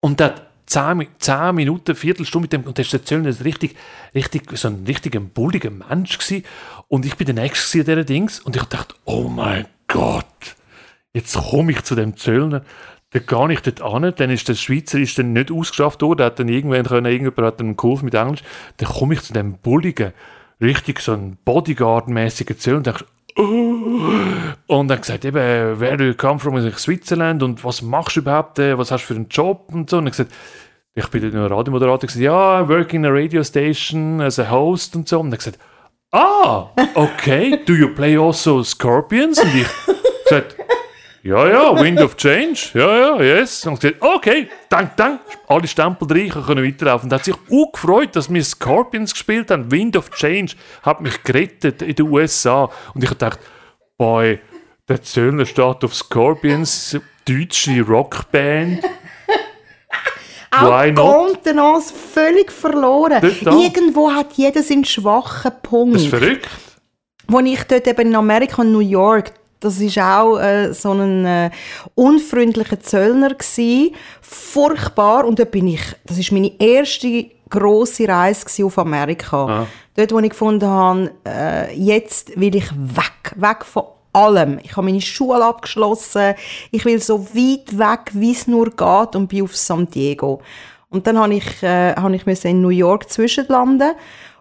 Und 0.01 0.19
der 0.19 0.27
hat 0.27 0.44
10, 0.65 0.97
Mi- 0.97 1.07
10 1.19 1.53
Minuten, 1.55 1.95
Viertelstunde 1.95 2.45
mit 2.45 2.53
dem, 2.53 2.63
und 2.63 2.77
das 2.77 2.91
ist 2.93 3.11
ein 3.11 3.23
richtig, 3.25 3.75
richtig, 4.13 4.57
so 4.57 4.67
ein 4.67 4.83
richtiger 4.87 5.19
bulliger 5.19 5.69
Mensch 5.69 6.17
gewesen. 6.17 6.43
Und 6.87 7.05
ich 7.05 7.15
bin 7.15 7.25
der 7.25 7.35
Nächste 7.35 7.83
dieser 7.83 8.03
Dings. 8.03 8.39
Und 8.39 8.55
ich 8.55 8.63
dachte, 8.63 8.95
oh 9.05 9.27
mein 9.27 9.67
Gott, 9.87 10.25
jetzt 11.13 11.35
komme 11.35 11.71
ich 11.71 11.83
zu 11.83 11.95
dem 11.95 12.17
Zöllner. 12.17 12.63
Dann 13.11 13.25
gehe 13.25 13.53
ich 13.53 13.61
dort 13.61 13.81
an, 13.81 14.13
dann 14.15 14.29
ist 14.29 14.47
der 14.49 14.55
Schweizer 14.55 14.99
ist 14.99 15.17
dann 15.17 15.31
nicht 15.33 15.51
ausgeschafft 15.51 16.01
worden, 16.01 16.25
hat 16.25 16.39
dann 16.39 16.49
irgendwann 16.49 16.83
können, 16.83 17.05
irgendjemand 17.05 17.47
hat 17.47 17.59
dann 17.59 18.03
mit 18.03 18.13
Englisch. 18.13 18.43
Dann 18.77 18.89
komme 18.89 19.13
ich 19.13 19.21
zu 19.21 19.31
dem 19.31 19.53
bulligen, 19.59 20.11
richtig 20.59 20.99
so 20.99 21.13
ein 21.13 21.37
Bodyguard-mäßigen 21.45 22.57
Zöllner 22.57 22.77
und 22.79 22.87
denke, 22.87 23.05
und 23.37 24.87
dann 24.87 25.01
gesagt, 25.01 25.25
eben, 25.25 25.35
where 25.79 25.97
do 25.97 26.05
you 26.05 26.13
come 26.13 26.39
from? 26.39 26.57
Ich 26.65 26.77
Switzerland 26.77 27.43
und 27.43 27.63
was 27.65 27.81
machst 27.81 28.15
du 28.15 28.21
überhaupt? 28.21 28.59
äh, 28.59 28.77
Was 28.77 28.91
hast 28.91 29.03
du 29.03 29.07
für 29.07 29.15
einen 29.15 29.27
Job? 29.27 29.69
Und 29.73 29.89
so. 29.89 29.97
Und 29.97 30.07
ich 30.07 30.11
gesagt, 30.11 30.31
ich 30.93 31.07
bin 31.09 31.29
dann 31.29 31.45
Radiomoderator, 31.47 32.07
gesagt, 32.07 32.23
ja, 32.23 32.67
work 32.67 32.93
in 32.93 33.05
a 33.05 33.09
radio 33.09 33.43
station 33.43 34.21
as 34.21 34.39
a 34.39 34.49
host 34.49 34.95
und 34.95 35.09
so. 35.09 35.19
Und 35.19 35.33
er 35.33 35.37
gesagt, 35.37 35.59
ah, 36.11 36.67
okay, 36.93 37.59
do 37.65 37.73
you 37.73 37.93
play 37.93 38.17
also 38.17 38.63
Scorpions? 38.63 39.39
Und 39.43 39.53
ich 39.53 39.67
gesagt, 40.29 40.55
ja, 41.25 41.47
ja, 41.47 41.81
Wind 41.81 41.99
of 42.01 42.15
Change, 42.17 42.69
ja, 42.75 42.99
ja, 42.99 43.19
yes. 43.19 43.65
Und 43.65 43.79
gesagt, 43.81 43.99
okay, 43.99 44.47
dank, 44.69 44.95
dank, 44.95 45.21
alle 45.47 45.67
Stempel 45.67 46.07
rein, 46.07 46.29
können 46.29 46.63
weiterlaufen. 46.63 47.07
Und 47.07 47.13
hat 47.13 47.25
sich 47.25 47.33
auch 47.33 47.71
gefreut, 47.71 48.15
dass 48.15 48.31
wir 48.31 48.43
Scorpions 48.43 49.11
gespielt 49.11 49.49
haben. 49.49 49.71
Wind 49.71 49.97
of 49.97 50.11
Change 50.11 50.53
hat 50.83 51.01
mich 51.01 51.23
gerettet 51.23 51.81
in 51.81 51.95
den 51.95 52.11
USA. 52.11 52.69
Und 52.93 53.03
ich 53.03 53.11
dachte, 53.15 53.39
boy, 53.97 54.39
der 54.87 55.01
Zöllner 55.01 55.47
steht 55.47 55.83
auf 55.83 55.95
Scorpions, 55.95 56.95
deutsche 57.27 57.81
Rockband. 57.81 58.83
Why 60.51 60.93
Auch? 60.95 61.25
Kontenance 61.25 61.91
völlig 61.91 62.51
verloren. 62.51 63.23
Irgendwo 63.23 64.11
hat 64.11 64.33
jeder 64.33 64.61
seinen 64.61 64.85
schwachen 64.85 65.53
Punkt. 65.63 65.95
Das 65.95 66.03
ist 66.03 66.09
verrückt. 66.09 66.47
Als 67.33 67.47
ich 67.47 67.63
dort 67.63 67.87
eben 67.87 68.09
in 68.09 68.15
Amerika 68.15 68.61
und 68.61 68.71
New 68.71 68.79
York, 68.79 69.33
das 69.65 69.79
ist 69.79 69.97
auch 69.97 70.37
äh, 70.37 70.73
so 70.73 70.91
ein 70.91 71.25
äh, 71.25 71.49
unfreundlicher 71.95 72.79
Zöllner 72.79 73.33
gsi, 73.33 73.93
furchtbar. 74.21 75.25
Und 75.25 75.39
dort 75.39 75.51
bin 75.51 75.67
ich, 75.67 75.81
das 76.05 76.19
ist 76.19 76.31
meine 76.31 76.51
erste 76.59 77.31
grosse 77.49 78.07
Reise 78.07 78.45
gewesen 78.45 78.65
auf 78.65 78.77
Amerika. 78.77 79.45
Ah. 79.45 79.67
Dort, 79.95 80.11
wo 80.11 80.19
ich 80.19 80.29
gefunden 80.29 80.67
habe, 80.67 81.11
äh, 81.27 81.75
jetzt 81.75 82.39
will 82.39 82.55
ich 82.55 82.71
weg, 82.71 83.33
weg 83.35 83.65
von 83.65 83.85
allem. 84.13 84.59
Ich 84.63 84.77
habe 84.77 84.85
meine 84.85 85.01
Schule 85.01 85.43
abgeschlossen. 85.43 86.35
Ich 86.71 86.85
will 86.85 87.01
so 87.01 87.25
weit 87.33 87.77
weg, 87.77 88.11
wie 88.13 88.31
es 88.31 88.47
nur 88.47 88.69
geht 88.69 89.15
und 89.15 89.27
bin 89.27 89.43
auf 89.43 89.55
San 89.55 89.87
Diego. 89.87 90.41
Und 90.89 91.07
dann 91.07 91.17
habe 91.17 91.33
ich, 91.33 91.63
äh, 91.63 91.95
habe 91.95 92.15
ich 92.15 92.27
müssen 92.27 92.47
in 92.47 92.61
New 92.61 92.69
York 92.69 93.09
zwischenlanden. 93.09 93.93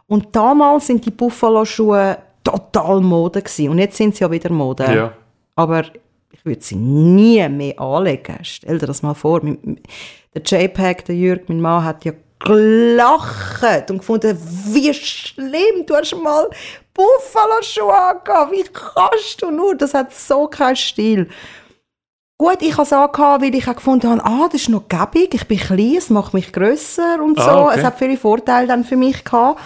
Und 0.07 0.37
damals 0.37 0.87
sind 0.87 1.07
die 1.07 1.11
Buffalo-Schuhe 1.11 2.19
total 2.45 3.01
Mode 3.01 3.43
gewesen. 3.43 3.71
Und 3.71 3.79
jetzt 3.79 3.97
sind 3.97 4.15
sie 4.15 4.23
ja 4.23 4.31
wieder 4.31 4.53
Mode. 4.53 4.85
Ja. 4.85 5.13
Aber 5.57 5.85
ich 6.33 6.45
würde 6.45 6.63
sie 6.63 6.77
nie 6.77 7.49
mehr 7.49 7.81
anlegen. 7.81 8.39
Stell 8.43 8.79
dir 8.79 8.87
das 8.87 9.03
mal 9.03 9.15
vor. 9.15 9.41
Der 9.41 10.43
JPEG, 10.43 11.05
der 11.07 11.17
Jürg, 11.17 11.49
mein 11.49 11.61
Mann, 11.61 11.85
hat 11.85 12.05
ja 12.05 12.13
gelacht 12.39 13.91
und 13.91 13.99
gefunden, 13.99 14.39
wie 14.67 14.93
schlimm, 14.93 15.87
du 15.87 15.95
hast 15.95 16.15
mal 16.15 16.49
Buffalo-Schuhe 16.93 17.95
angehabt. 17.95 18.53
Wie 18.53 18.65
kannst 18.65 19.41
du 19.41 19.51
nur? 19.51 19.75
Das 19.77 19.95
hat 19.95 20.13
so 20.15 20.47
keinen 20.47 20.77
Stil. 20.77 21.29
Gut, 22.37 22.59
ich 22.61 22.73
habe 22.73 22.83
es 22.83 22.93
angehabt, 22.93 23.43
weil 23.43 23.55
ich 23.55 23.69
auch 23.69 23.77
gefunden 23.77 24.11
habe, 24.11 24.25
ah, 24.25 24.49
das 24.51 24.63
ist 24.63 24.69
noch 24.69 24.89
gäbig, 24.89 25.35
ich 25.35 25.47
bin 25.47 25.59
klein, 25.59 25.95
es 25.97 26.11
macht 26.11 26.35
mich 26.35 26.53
grösser 26.53 27.23
und 27.23 27.39
so. 27.39 27.45
Ah, 27.45 27.67
okay. 27.67 27.79
Es 27.79 27.85
hat 27.85 27.99
viele 27.99 28.17
Vorteile 28.17 28.67
dann 28.67 28.85
für 28.85 28.97
mich 28.97 29.25
gehabt. 29.25 29.61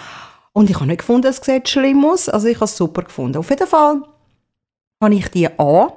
Und 0.53 0.69
ich 0.69 0.75
habe 0.75 0.87
nicht 0.87 0.99
gefunden, 0.99 1.27
es 1.27 1.37
sieht 1.37 1.69
schlimm 1.69 2.03
aus. 2.05 2.27
Also 2.29 2.47
ich 2.47 2.55
habe 2.57 2.65
es 2.65 2.75
super 2.75 3.03
gefunden. 3.03 3.37
Auf 3.37 3.49
jeden 3.49 3.67
Fall 3.67 4.01
habe 5.01 5.13
ich 5.15 5.27
die 5.29 5.47
an, 5.47 5.89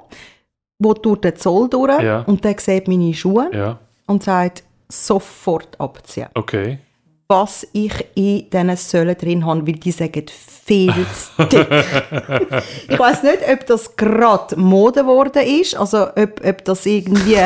wo 0.79 0.93
durch 0.93 1.19
den 1.21 1.35
Zoll 1.35 1.69
durch 1.69 2.01
Ja. 2.01 2.21
und 2.21 2.43
der 2.43 2.55
sieht 2.59 2.87
meine 2.87 3.13
Schuhe 3.13 3.49
Ja, 3.53 3.79
und 4.07 4.23
sagt, 4.23 4.63
sofort 4.89 5.79
abziehen. 5.79 6.27
okay. 6.35 6.79
Was 7.29 7.65
ich 7.71 7.93
in 8.15 8.49
diesen 8.49 8.75
Säulen 8.77 9.17
drin 9.17 9.45
habe, 9.45 9.65
weil 9.65 9.73
die 9.75 9.91
sagen 9.91 10.25
viel 10.29 10.93
zu 10.93 11.45
dick. 11.45 11.67
ich 12.89 12.99
weiß 12.99 13.23
nicht, 13.23 13.39
ob 13.51 13.65
das 13.65 13.95
gerade 13.95 14.55
Mode 14.59 15.01
geworden 15.01 15.41
ist, 15.41 15.75
also 15.75 16.09
ob, 16.09 16.45
ob 16.45 16.63
das 16.65 16.85
irgendwie 16.85 17.37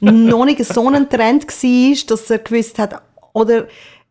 noch 0.00 0.44
nicht 0.46 0.64
so 0.64 0.88
ein 0.88 1.08
Trend 1.08 1.46
war, 1.46 2.06
dass 2.08 2.30
er 2.30 2.38
gewusst 2.38 2.78
hat, 2.78 3.00
oder 3.34 3.66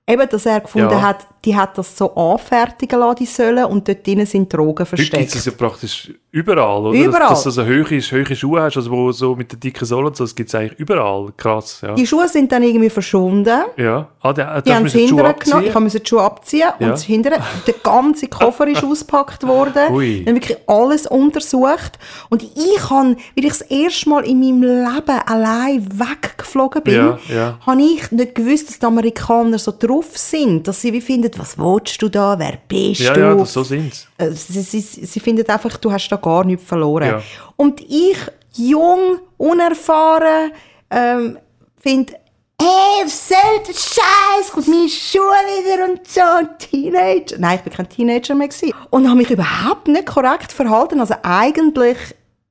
eben, 0.07 0.29
dass 0.29 0.45
er 0.45 0.61
gefunden 0.61 0.91
Ja. 0.91 1.01
hat, 1.01 1.27
die 1.45 1.55
hat 1.55 1.77
das 1.77 1.95
so 1.97 2.13
anfertigen 2.15 2.99
lassen, 2.99 3.15
die 3.19 3.25
Säulen, 3.25 3.65
und 3.65 3.87
dort 3.87 4.05
drinnen 4.05 4.25
sind 4.25 4.51
Drogen 4.51 4.85
Heute 4.85 4.95
gibt 4.95 5.09
versteckt. 5.11 5.35
es 5.35 5.45
ja 5.45 5.51
praktisch 5.51 6.11
überall, 6.31 6.85
oder? 6.87 6.97
Überall. 6.99 7.29
Dass, 7.29 7.43
dass 7.43 7.55
du 7.55 7.61
so 7.61 7.65
hohe, 7.65 7.85
hohe 7.85 8.35
Schuhe 8.35 8.61
hast, 8.61 8.77
also 8.77 8.91
wo 8.91 9.11
so 9.11 9.35
mit 9.35 9.51
den 9.51 9.59
dicken 9.59 9.85
Sohlen 9.85 10.07
und 10.07 10.17
so, 10.17 10.23
das 10.23 10.35
gibt 10.35 10.49
es 10.49 10.55
eigentlich 10.55 10.79
überall. 10.79 11.31
Krass, 11.37 11.79
ja. 11.81 11.93
Die 11.93 12.05
Schuhe 12.05 12.27
sind 12.27 12.51
dann 12.51 12.63
irgendwie 12.63 12.89
verschwunden. 12.89 13.61
Ja. 13.77 14.09
Ah, 14.21 14.33
der, 14.33 14.61
Die 14.61 14.73
haben 14.73 14.85
es 14.85 14.93
hinterher 14.93 15.33
genommen. 15.33 15.65
Ich 15.67 15.79
musste 15.79 15.99
die 15.99 16.07
Schuhe 16.09 16.21
abziehen 16.23 16.69
Ja. 16.79 16.87
und 16.87 16.91
das 16.93 17.05
der 17.05 17.73
ganze 17.83 18.27
Koffer 18.27 18.67
ist 18.67 18.83
ausgepackt 18.83 19.45
worden. 19.47 19.93
Ui. 19.93 20.23
Dann 20.25 20.35
wirklich 20.35 20.57
alles 20.67 21.07
untersucht. 21.07 21.99
Und 22.29 22.43
ich 22.43 22.89
habe, 22.89 23.15
weil 23.35 23.45
ich 23.45 23.47
das 23.49 23.61
erste 23.61 24.09
Mal 24.09 24.25
in 24.25 24.39
meinem 24.39 24.63
Leben 24.63 25.19
allein 25.27 25.87
weggeflogen 25.91 26.83
bin, 26.83 26.95
Ja, 26.95 27.19
ja. 27.33 27.59
habe 27.65 27.81
ich 27.81 28.11
nicht 28.11 28.35
gewusst, 28.35 28.69
dass 28.69 28.79
die 28.79 28.85
Amerikaner 28.85 29.59
so 29.59 29.73
drauf 29.77 30.17
sind, 30.17 30.67
dass 30.67 30.81
sie 30.81 30.91
wie 30.93 31.01
finden, 31.01 31.31
was 31.39 31.57
willst 31.57 32.01
du 32.01 32.09
da, 32.09 32.37
wer 32.39 32.57
bist 32.67 33.01
Ja, 33.01 33.13
du? 33.13 33.19
ja, 33.19 33.35
das, 33.35 33.53
so 33.53 33.63
sind 33.63 33.93
sie. 33.93 34.05
Äh, 34.17 34.31
sie, 34.31 34.61
sie, 34.61 34.81
sie 34.81 35.19
finden 35.19 35.47
einfach, 35.49 35.77
du 35.77 35.91
hast 35.91 36.07
da 36.09 36.15
gar 36.17 36.43
nichts 36.43 36.65
verloren. 36.65 37.07
Ja. 37.07 37.21
Und 37.55 37.81
ich, 37.81 38.17
jung, 38.53 39.19
unerfahren, 39.37 40.51
ähm, 40.89 41.37
finde, 41.81 42.13
hey, 42.61 43.05
was 43.05 43.27
soll 43.29 43.37
der 43.67 43.73
Scheiß? 43.73 44.51
Kommt 44.53 44.67
meine 44.67 44.89
Schuhe 44.89 45.21
wieder 45.21 45.85
und 45.89 46.07
so, 46.07 46.21
ein 46.21 46.49
Teenager. 46.57 47.37
Nein, 47.37 47.57
ich 47.57 47.63
bin 47.63 47.73
kein 47.73 47.89
Teenager 47.89 48.35
mehr 48.35 48.47
gewesen. 48.47 48.73
Und 48.89 49.07
habe 49.07 49.17
mich 49.17 49.29
überhaupt 49.31 49.87
nicht 49.87 50.05
korrekt 50.05 50.51
verhalten. 50.51 50.99
Also 50.99 51.15
eigentlich 51.23 51.97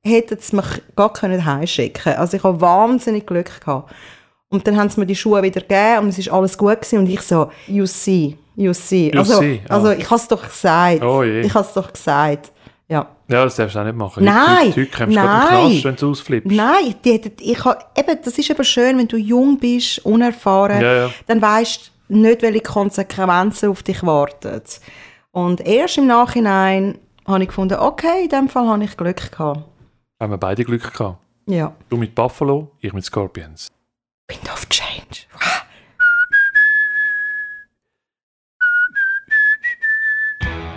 hätten 0.03 0.37
sie 0.39 0.55
mich 0.55 0.65
gar 0.95 1.11
können 1.11 1.43
heimschicken 1.45 2.13
Also 2.13 2.37
ich 2.37 2.43
habe 2.43 2.61
wahnsinnig 2.61 3.25
Glück 3.25 3.59
gehabt. 3.61 3.91
Und 4.55 4.67
dann 4.67 4.77
haben 4.77 4.89
sie 4.89 4.99
mir 4.99 5.05
die 5.05 5.15
Schuhe 5.15 5.43
wieder 5.43 5.61
gegeben 5.61 5.99
und 6.03 6.07
es 6.09 6.17
ist 6.17 6.31
alles 6.31 6.57
gut 6.57 6.81
gewesen. 6.81 6.99
Und 6.99 7.09
ich 7.09 7.21
so, 7.21 7.51
you 7.67 7.85
see, 7.85 8.37
you 8.55 8.73
see. 8.73 9.11
You 9.13 9.19
also, 9.19 9.39
see, 9.39 9.61
ah. 9.67 9.75
also 9.75 9.91
ich 9.91 10.05
habe 10.09 10.15
es 10.15 10.27
doch 10.27 10.43
gesagt. 10.43 11.03
Oh 11.03 11.23
je. 11.23 11.41
Ich 11.41 11.53
habe 11.53 11.65
es 11.65 11.73
doch 11.73 11.91
gesagt. 11.91 12.51
Ja. 12.87 13.07
Ja, 13.27 13.43
das 13.43 13.55
darfst 13.55 13.75
du 13.75 13.79
auch 13.79 13.83
nicht 13.83 13.95
machen. 13.97 14.23
Nein, 14.23 14.71
kommst 14.73 14.77
du 14.77 14.85
gerade 14.85 15.13
nein. 15.13 15.47
Knast, 15.47 15.83
wenn 15.83 15.95
du 15.95 16.11
ausflippst. 16.11 16.51
Nein, 16.51 16.95
die, 17.03 17.19
die, 17.19 17.51
ich 17.51 17.65
ha, 17.65 17.77
eben, 17.97 18.17
das 18.23 18.37
ist 18.37 18.49
eben 18.49 18.63
schön, 18.63 18.97
wenn 18.97 19.07
du 19.07 19.17
jung 19.17 19.57
bist, 19.57 20.05
unerfahren, 20.05 20.81
Ja, 20.81 20.93
ja. 20.93 21.09
dann 21.25 21.41
weißt 21.41 21.91
du 22.09 22.17
nicht, 22.17 22.41
welche 22.43 22.61
Konsequenzen 22.61 23.69
auf 23.69 23.83
dich 23.83 24.03
warten. 24.03 24.61
Und 25.31 25.65
erst 25.65 25.97
im 25.97 26.07
Nachhinein 26.07 26.99
habe 27.27 27.41
ich 27.41 27.49
gefunden, 27.49 27.79
okay, 27.79 28.23
in 28.23 28.29
dem 28.29 28.47
Fall 28.47 28.67
habe 28.67 28.83
ich 28.83 28.95
Glück 28.95 29.31
gehabt. 29.31 29.63
Haben 30.19 30.31
wir 30.31 30.37
beide 30.37 30.63
Glück 30.63 30.93
gehabt. 30.93 31.17
Ja. 31.47 31.73
Du 31.89 31.97
mit 31.97 32.15
Buffalo, 32.15 32.71
ich 32.79 32.93
mit 32.93 33.03
Scorpions. 33.03 33.74
Wind 34.27 34.49
of 34.49 34.67
Change. 34.69 35.27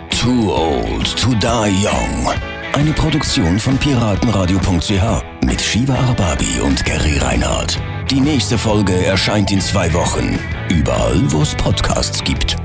Too 0.09 0.51
Old 0.51 1.17
to 1.17 1.33
Die 1.33 1.85
Young. 1.85 2.27
Eine 2.73 2.93
Produktion 2.93 3.57
von 3.59 3.77
piratenradio.ch 3.77 5.43
mit 5.43 5.59
Shiva 5.61 5.95
Arbabi 5.95 6.59
und 6.63 6.85
Gary 6.85 7.17
Reinhardt. 7.17 7.79
Die 8.11 8.19
nächste 8.19 8.57
Folge 8.57 8.93
erscheint 9.05 9.51
in 9.51 9.61
zwei 9.61 9.91
Wochen. 9.93 10.37
Überall, 10.69 11.19
wo 11.31 11.41
es 11.41 11.55
Podcasts 11.55 12.23
gibt. 12.23 12.55